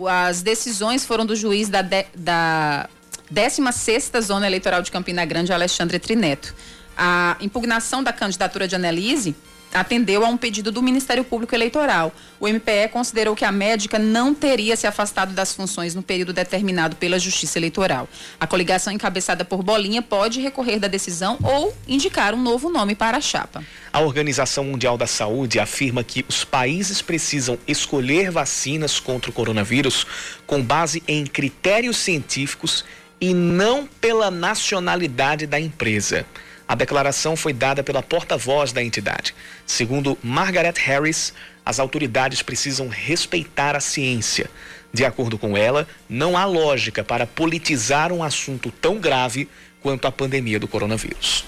[0.07, 2.89] As decisões foram do juiz da, de, da
[3.33, 6.53] 16ª Zona Eleitoral de Campina Grande, Alexandre Trineto.
[6.97, 9.35] A impugnação da candidatura de Annelise
[9.73, 12.13] atendeu a um pedido do Ministério Público Eleitoral.
[12.39, 16.95] O MPE considerou que a médica não teria se afastado das funções no período determinado
[16.95, 18.07] pela Justiça Eleitoral.
[18.39, 23.17] A coligação encabeçada por Bolinha pode recorrer da decisão ou indicar um novo nome para
[23.17, 23.63] a chapa.
[23.91, 30.05] A Organização Mundial da Saúde afirma que os países precisam escolher vacinas contra o coronavírus
[30.45, 32.83] com base em critérios científicos
[33.19, 36.25] e não pela nacionalidade da empresa.
[36.67, 39.35] A declaração foi dada pela porta-voz da entidade.
[39.65, 41.31] Segundo Margaret Harris,
[41.65, 44.49] as autoridades precisam respeitar a ciência.
[44.91, 49.47] De acordo com ela, não há lógica para politizar um assunto tão grave
[49.81, 51.45] quanto a pandemia do coronavírus.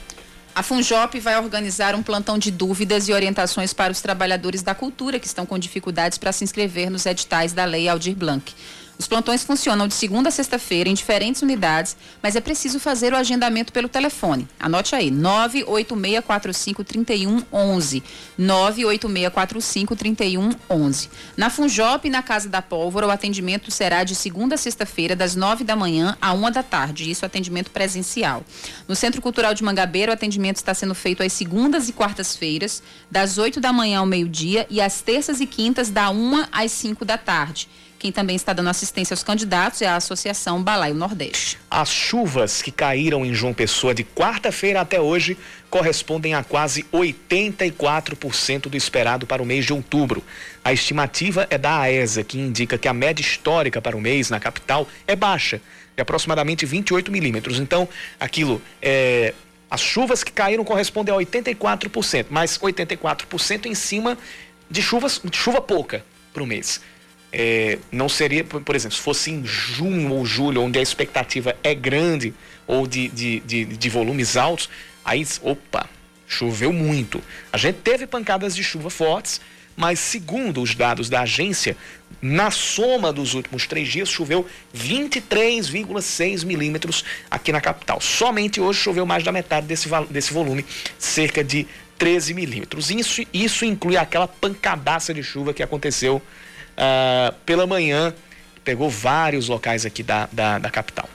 [0.53, 5.20] A Funjop vai organizar um plantão de dúvidas e orientações para os trabalhadores da cultura
[5.20, 8.53] que estão com dificuldades para se inscrever nos editais da Lei Aldir Blanc.
[8.99, 13.15] Os plantões funcionam de segunda a sexta-feira em diferentes unidades, mas é preciso fazer o
[13.15, 14.47] agendamento pelo telefone.
[14.59, 18.01] Anote aí, 986453111.
[18.39, 21.09] 986453111.
[21.35, 25.35] Na Funjop e na Casa da Pólvora, o atendimento será de segunda a sexta-feira, das
[25.35, 27.11] nove da manhã à uma da tarde.
[27.11, 28.43] Isso atendimento presencial.
[28.87, 32.81] No Centro Cultural de Mangabeira, o atendimento está sendo feito às segundas e quartas-feiras,
[33.11, 37.05] das oito da manhã ao meio-dia e às terças e quintas, da uma às cinco
[37.05, 37.69] da tarde.
[37.99, 41.57] Quem também está dando assistência aos candidatos é a Associação Balaio Nordeste.
[41.69, 45.35] As chuvas que caíram em João Pessoa de quarta-feira até hoje
[45.67, 50.23] correspondem a quase 84% do esperado para o mês de outubro.
[50.63, 54.39] A estimativa é da AESA, que indica que a média histórica para o mês na
[54.39, 55.59] capital é baixa,
[55.95, 57.59] de aproximadamente 28 milímetros.
[57.59, 57.89] Então,
[58.19, 59.33] aquilo é.
[59.69, 64.17] As chuvas que caíram correspondem a 84%, mas 84% em cima
[64.71, 66.79] de chuvas, de chuva pouca para o mês
[67.32, 71.75] é, não seria, por exemplo, se fosse em junho ou julho, onde a expectativa é
[71.75, 72.34] grande
[72.65, 74.69] ou de, de, de, de volumes altos,
[75.03, 75.89] aí, opa,
[76.28, 77.21] choveu muito.
[77.51, 79.41] A gente teve pancadas de chuva fortes,
[79.75, 81.78] mas segundo os dados da agência,
[82.21, 88.01] na soma dos últimos três dias choveu 23,6 milímetros aqui na capital.
[88.01, 90.65] Somente hoje choveu mais da metade desse, desse volume,
[90.97, 91.67] cerca de
[91.97, 92.89] 13 milímetros.
[92.89, 96.21] Isso, isso inclui aquela pancadaça de chuva que aconteceu
[96.78, 98.13] uh, pela manhã,
[98.63, 101.09] pegou vários locais aqui da, da, da, capital.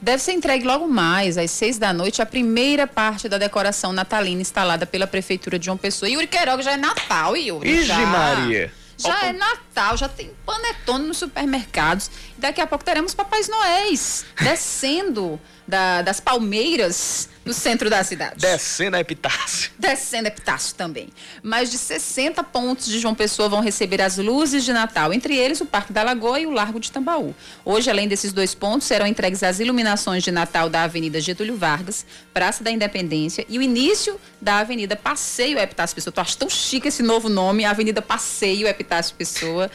[0.00, 4.40] Deve ser entregue logo mais, às seis da noite, a primeira parte da decoração natalina
[4.40, 6.08] instalada pela Prefeitura de João Pessoa.
[6.08, 7.78] Yuri Queiroga já é Natal, Yuri.
[7.78, 7.98] Ixi, já.
[8.06, 8.72] Maria!
[8.96, 9.26] Já Opa.
[9.26, 12.10] é Natal, já tem panetone nos supermercados.
[12.36, 18.36] Daqui a pouco teremos Papais Noéis descendo da, das palmeiras no centro da cidade.
[18.38, 19.70] Descendo a Epitácio.
[19.78, 21.08] Descendo a Epitácio também.
[21.42, 25.60] Mais de 60 pontos de João Pessoa vão receber as luzes de Natal, entre eles
[25.60, 27.34] o Parque da Lagoa e o Largo de Tambaú.
[27.66, 32.06] Hoje, além desses dois pontos, serão entregues as iluminações de Natal da Avenida Getúlio Vargas,
[32.32, 36.12] Praça da Independência e o início da Avenida Passeio Epitácio Pessoa.
[36.12, 39.70] Tu acha tão chique esse novo nome, Avenida Passeio Epitácio Pessoa,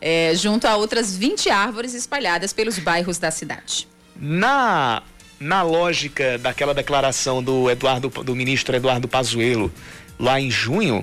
[0.00, 3.86] é, junto a outras 20 árvores espalhadas pelos bairros da cidade.
[4.16, 5.02] Na
[5.40, 9.72] na lógica daquela declaração do Eduardo, do ministro Eduardo Pazuello
[10.18, 11.02] lá em junho,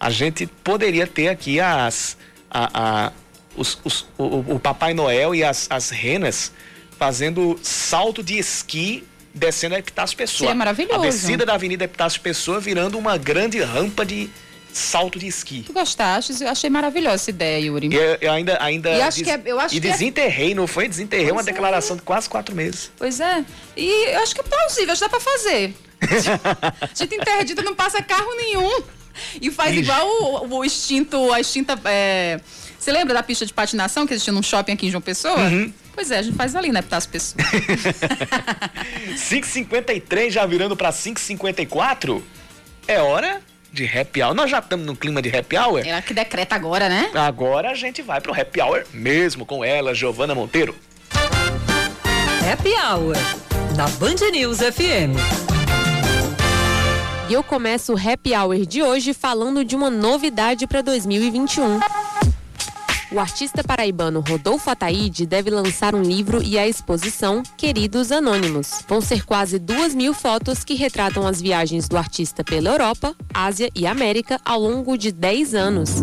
[0.00, 2.18] a gente poderia ter aqui as,
[2.50, 3.12] a, a
[3.56, 6.52] os, os, o, o, Papai Noel e as, as renas
[6.98, 10.48] fazendo salto de esqui descendo a Epitácio Pessoa.
[10.48, 11.00] Seria maravilhoso.
[11.00, 14.28] A descida da Avenida Epitácio Pessoa virando uma grande rampa de,
[14.72, 15.62] salto de esqui.
[15.66, 16.42] Tu gostaste?
[16.42, 17.88] Eu achei maravilhosa essa ideia, Yuri.
[17.88, 19.26] E eu ainda, ainda e acho des...
[19.26, 20.54] que é, eu acho e que é desenterrei, é...
[20.54, 20.88] não foi?
[20.88, 21.52] Desenterrei pois uma é.
[21.52, 22.90] declaração de quase quatro meses.
[22.96, 23.44] Pois é.
[23.76, 25.74] E eu acho que é plausível, acho que dá pra fazer.
[26.00, 28.82] a gente interdita, não passa carro nenhum.
[29.40, 29.80] E faz Ixi.
[29.80, 31.78] igual o, o extinto, a extinta.
[31.84, 32.40] É...
[32.78, 35.36] Você lembra da pista de patinação que existia num shopping aqui em João Pessoa?
[35.36, 35.72] Uhum.
[35.92, 37.34] Pois é, a gente faz ali, né, as pessoas.
[39.18, 42.22] 5h53 já virando pra 5h54?
[42.86, 43.42] É hora
[43.72, 44.34] de happy hour.
[44.34, 45.86] Nós já estamos no clima de happy hour.
[45.86, 47.10] Ela que decreta agora, né?
[47.14, 50.74] Agora a gente vai pro happy hour mesmo com ela, Giovana Monteiro.
[52.50, 53.16] Happy hour
[53.76, 55.16] na Band News FM.
[57.28, 61.78] E eu começo o happy hour de hoje falando de uma novidade para 2021.
[63.10, 68.84] O artista paraibano Rodolfo Ataíde deve lançar um livro e a exposição Queridos Anônimos.
[68.86, 73.70] Vão ser quase duas mil fotos que retratam as viagens do artista pela Europa, Ásia
[73.74, 76.02] e América ao longo de 10 anos.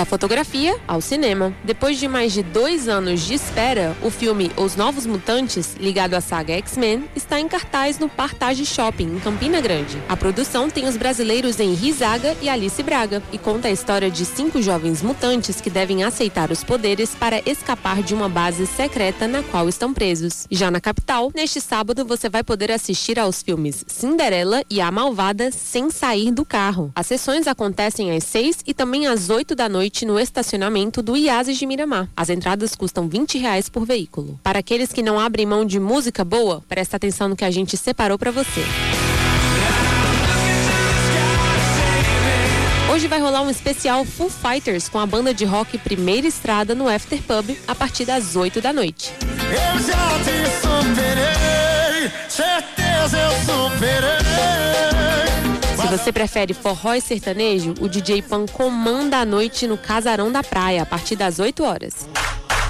[0.00, 1.54] Da fotografia ao cinema.
[1.62, 6.22] Depois de mais de dois anos de espera, o filme Os Novos Mutantes, ligado à
[6.22, 10.02] saga X-Men, está em cartaz no Partage Shopping, em Campina Grande.
[10.08, 14.24] A produção tem os brasileiros Henri Zaga e Alice Braga e conta a história de
[14.24, 19.42] cinco jovens mutantes que devem aceitar os poderes para escapar de uma base secreta na
[19.42, 20.46] qual estão presos.
[20.50, 25.50] Já na capital, neste sábado você vai poder assistir aos filmes Cinderela e A Malvada
[25.50, 26.90] sem sair do carro.
[26.94, 31.16] As sessões acontecem às seis e também às oito da noite noite no estacionamento do
[31.16, 32.08] IASES de Miramar.
[32.16, 34.38] As entradas custam 20 reais por veículo.
[34.40, 37.76] Para aqueles que não abrem mão de música boa, presta atenção no que a gente
[37.76, 38.60] separou para você.
[42.92, 46.88] Hoje vai rolar um especial Full Fighters com a banda de rock Primeira Estrada no
[46.88, 49.12] After Pub a partir das 8 da noite.
[49.20, 55.19] Eu já te superei, certeza eu superei.
[55.80, 60.42] Se você prefere forró e sertanejo, o DJ Pan comanda a noite no Casarão da
[60.42, 62.08] Praia, a partir das 8 horas.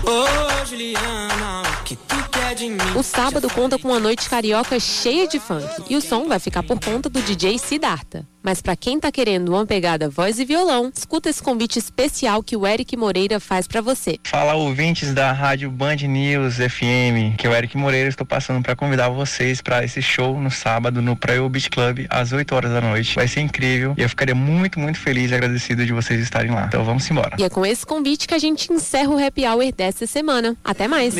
[0.04, 2.78] Ô, Juliana, que tu quer de mim?
[2.96, 6.62] O sábado conta com uma noite carioca cheia de funk e o som vai ficar
[6.62, 8.26] por conta do DJ Siddhartha.
[8.42, 12.56] Mas para quem tá querendo uma pegada voz e violão, escuta esse convite especial que
[12.56, 14.18] o Eric Moreira faz para você.
[14.24, 18.74] Fala ouvintes da Rádio Band News FM, que é o Eric Moreira estou passando para
[18.74, 22.80] convidar vocês para esse show no sábado no Praia Beach Club às 8 horas da
[22.80, 23.14] noite.
[23.14, 26.66] Vai ser incrível e eu ficaria muito, muito feliz e agradecido de vocês estarem lá.
[26.66, 27.36] Então vamos embora.
[27.38, 30.56] E é com esse convite que a gente encerra o Happy Hour dessa semana.
[30.64, 31.14] Até mais.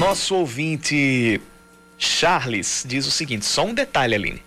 [0.00, 1.40] Nosso ouvinte
[1.98, 4.42] Charles diz o seguinte: só um detalhe, Aline.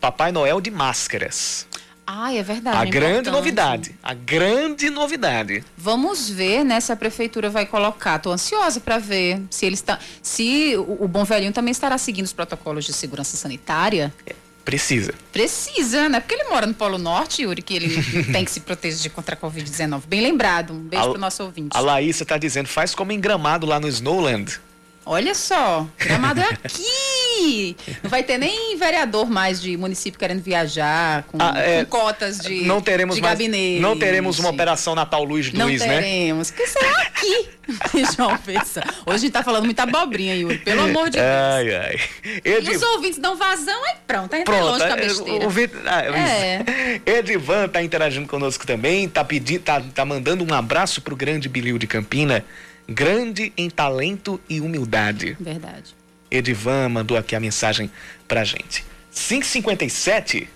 [0.00, 1.66] Papai Noel de máscaras.
[2.06, 2.76] Ah, é verdade.
[2.76, 3.94] A é grande novidade.
[4.02, 5.64] A grande novidade.
[5.76, 8.16] Vamos ver, né, se a prefeitura vai colocar.
[8.16, 12.26] Estou ansiosa para ver se ele está, se o, o bom velhinho também estará seguindo
[12.26, 14.12] os protocolos de segurança sanitária.
[14.26, 14.34] É.
[14.64, 15.12] Precisa.
[15.32, 16.20] Precisa, né?
[16.20, 19.38] Porque ele mora no Polo Norte, Yuri, que ele tem que se proteger contra a
[19.38, 20.02] Covid-19.
[20.06, 20.72] Bem lembrado.
[20.72, 21.76] Um beijo a, pro nosso ouvinte.
[21.76, 24.60] A Laísa tá dizendo, faz como em Gramado lá no Snowland.
[25.04, 27.76] Olha só, Gramado é aqui.
[28.02, 32.38] Não vai ter nem vereador mais de município querendo viajar com, ah, é, com cotas
[32.38, 33.80] de, não teremos de mais, gabinete.
[33.80, 35.64] Não teremos uma operação Natal não Luiz, né?
[35.64, 36.50] Não teremos.
[36.52, 37.48] Que será aqui,
[38.16, 38.80] João Peça.
[39.04, 40.58] Hoje a gente tá falando muita abobrinha, Yuri.
[40.58, 41.26] Pelo amor de Deus.
[41.26, 42.00] Ai, ai.
[42.44, 44.34] E os ouvintes dão vazão, aí pronto.
[44.34, 45.48] Aí pronto, longe com a é, besteira.
[45.48, 45.52] O,
[45.86, 47.00] ah, é.
[47.18, 49.08] Edivan tá interagindo conosco também.
[49.08, 52.44] Tá, pedindo, tá, tá mandando um abraço pro grande Bilil de Campina
[52.88, 55.36] grande em talento e humildade.
[55.38, 55.94] Verdade.
[56.30, 57.90] Edivan mandou aqui a mensagem
[58.26, 58.84] pra gente.
[59.12, 60.48] 557.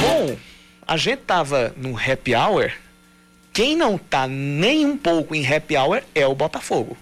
[0.00, 0.36] Bom,
[0.86, 2.70] a gente tava no happy hour.
[3.52, 6.96] Quem não tá nem um pouco em happy hour é o Botafogo.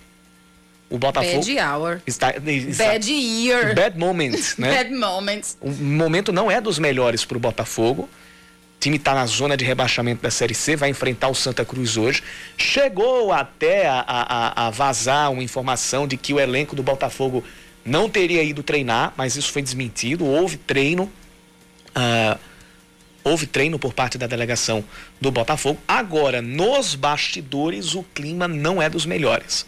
[0.88, 1.44] O Botafogo.
[1.44, 2.00] Bad hour.
[2.06, 3.74] Está, está, Bad year.
[3.74, 4.72] Bad moments, né?
[4.84, 5.58] Bad moments.
[5.60, 8.08] O momento não é dos melhores para o Botafogo.
[8.80, 12.22] Time está na zona de rebaixamento da Série C, vai enfrentar o Santa Cruz hoje.
[12.56, 17.42] Chegou até a, a, a, vazar uma informação de que o elenco do Botafogo
[17.84, 20.24] não teria ido treinar, mas isso foi desmentido.
[20.24, 21.10] Houve treino.
[21.88, 22.38] Uh,
[23.24, 24.84] houve treino por parte da delegação
[25.20, 25.80] do Botafogo.
[25.88, 29.66] Agora, nos bastidores, o clima não é dos melhores.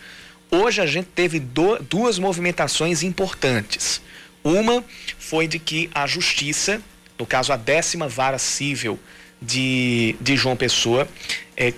[0.52, 4.00] Hoje a gente teve do, duas movimentações importantes.
[4.44, 4.84] Uma
[5.18, 6.80] foi de que a justiça
[7.20, 8.98] no caso a décima vara civil
[9.40, 11.06] de, de João Pessoa,
[11.54, 11.74] é,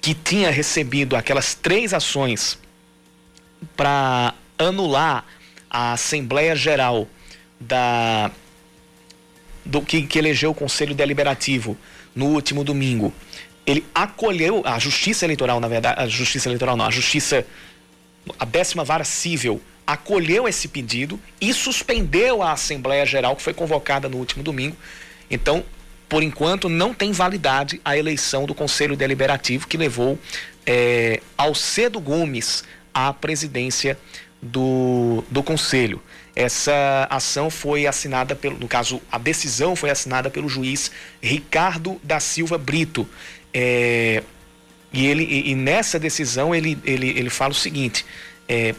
[0.00, 2.56] que tinha recebido aquelas três ações
[3.76, 5.26] para anular
[5.68, 7.08] a Assembleia Geral
[7.58, 8.30] da
[9.66, 11.76] do que, que elegeu o Conselho Deliberativo
[12.14, 13.12] no último domingo.
[13.66, 17.44] Ele acolheu a Justiça Eleitoral, na verdade, a Justiça Eleitoral não, a Justiça
[18.38, 24.08] a décima vara civil acolheu esse pedido e suspendeu a Assembleia Geral que foi convocada
[24.08, 24.76] no último domingo.
[25.28, 25.64] Então,
[26.08, 30.18] por enquanto, não tem validade a eleição do Conselho Deliberativo que levou
[30.66, 32.64] é, Alcedo Gomes
[32.94, 33.98] à presidência
[34.40, 36.00] do, do Conselho.
[36.34, 40.90] Essa ação foi assinada pelo, no caso, a decisão foi assinada pelo juiz
[41.20, 43.08] Ricardo da Silva Brito.
[43.52, 44.22] É,
[44.92, 48.04] e ele e, e, nessa decisão ele, ele, ele fala o seguinte:
[48.48, 48.74] é,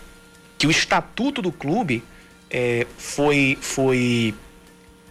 [0.57, 2.03] que o estatuto do clube
[2.49, 4.33] é, foi, foi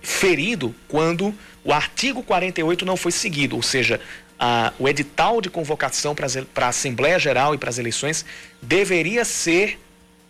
[0.03, 1.35] ferido quando
[1.65, 4.01] o artigo 48 não foi seguido, ou seja,
[4.39, 6.27] a, o edital de convocação para
[6.67, 8.25] a Assembleia Geral e para as eleições
[8.63, 9.79] deveria ser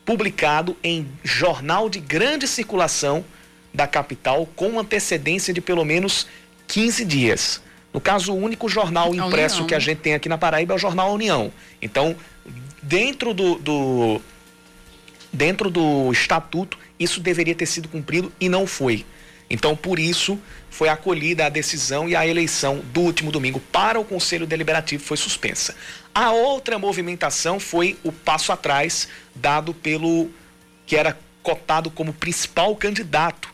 [0.04, 3.24] publicado em jornal de grande circulação
[3.72, 6.26] da capital com antecedência de pelo menos
[6.66, 7.62] 15 dias.
[7.92, 10.78] No caso, o único jornal impresso que a gente tem aqui na Paraíba é o
[10.78, 11.52] Jornal União.
[11.82, 12.14] Então,
[12.82, 14.20] dentro do, do
[15.32, 19.04] dentro do estatuto, isso deveria ter sido cumprido e não foi.
[19.48, 20.38] Então, por isso,
[20.70, 25.16] foi acolhida a decisão e a eleição do último domingo para o Conselho Deliberativo foi
[25.16, 25.74] suspensa.
[26.14, 30.30] A outra movimentação foi o passo atrás dado pelo
[30.86, 33.52] que era cotado como principal candidato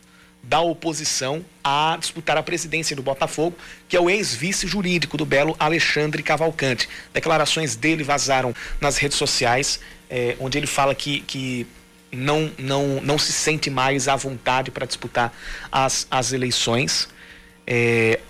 [0.49, 3.57] da oposição a disputar a presidência do Botafogo,
[3.89, 6.89] que é o ex-vice jurídico do Belo, Alexandre Cavalcante.
[7.13, 11.67] Declarações dele vazaram nas redes sociais, eh, onde ele fala que, que
[12.13, 15.33] não, não, não se sente mais à vontade para disputar
[15.71, 17.09] as, as eleições.
[17.67, 18.21] Eh,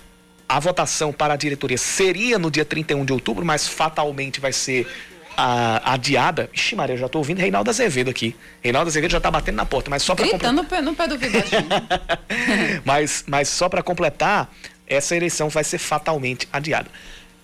[0.49, 4.87] a votação para a diretoria seria no dia 31 de outubro, mas fatalmente vai ser
[5.37, 6.49] a, adiada.
[6.51, 8.35] Ixi, Maria, eu já tô ouvindo Reinaldo Azevedo aqui.
[8.61, 10.51] Reinaldo Azevedo já tá batendo na porta, mas só para completar...
[10.81, 11.17] no pé do
[12.83, 14.51] mas, mas só para completar,
[14.87, 16.89] essa eleição vai ser fatalmente adiada.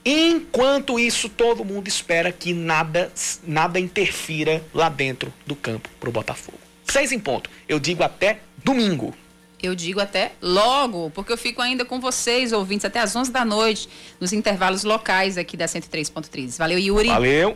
[0.04, 3.12] Enquanto isso, todo mundo espera que nada,
[3.46, 6.58] nada interfira lá dentro do campo pro Botafogo.
[6.86, 7.50] Seis em ponto.
[7.70, 9.14] Eu digo até domingo.
[9.62, 13.46] Eu digo até logo, porque eu fico ainda com vocês, ouvintes, até às 11 da
[13.46, 13.88] noite,
[14.20, 16.58] nos intervalos locais aqui da 103.3.
[16.58, 17.08] Valeu, Yuri.
[17.08, 17.56] Valeu.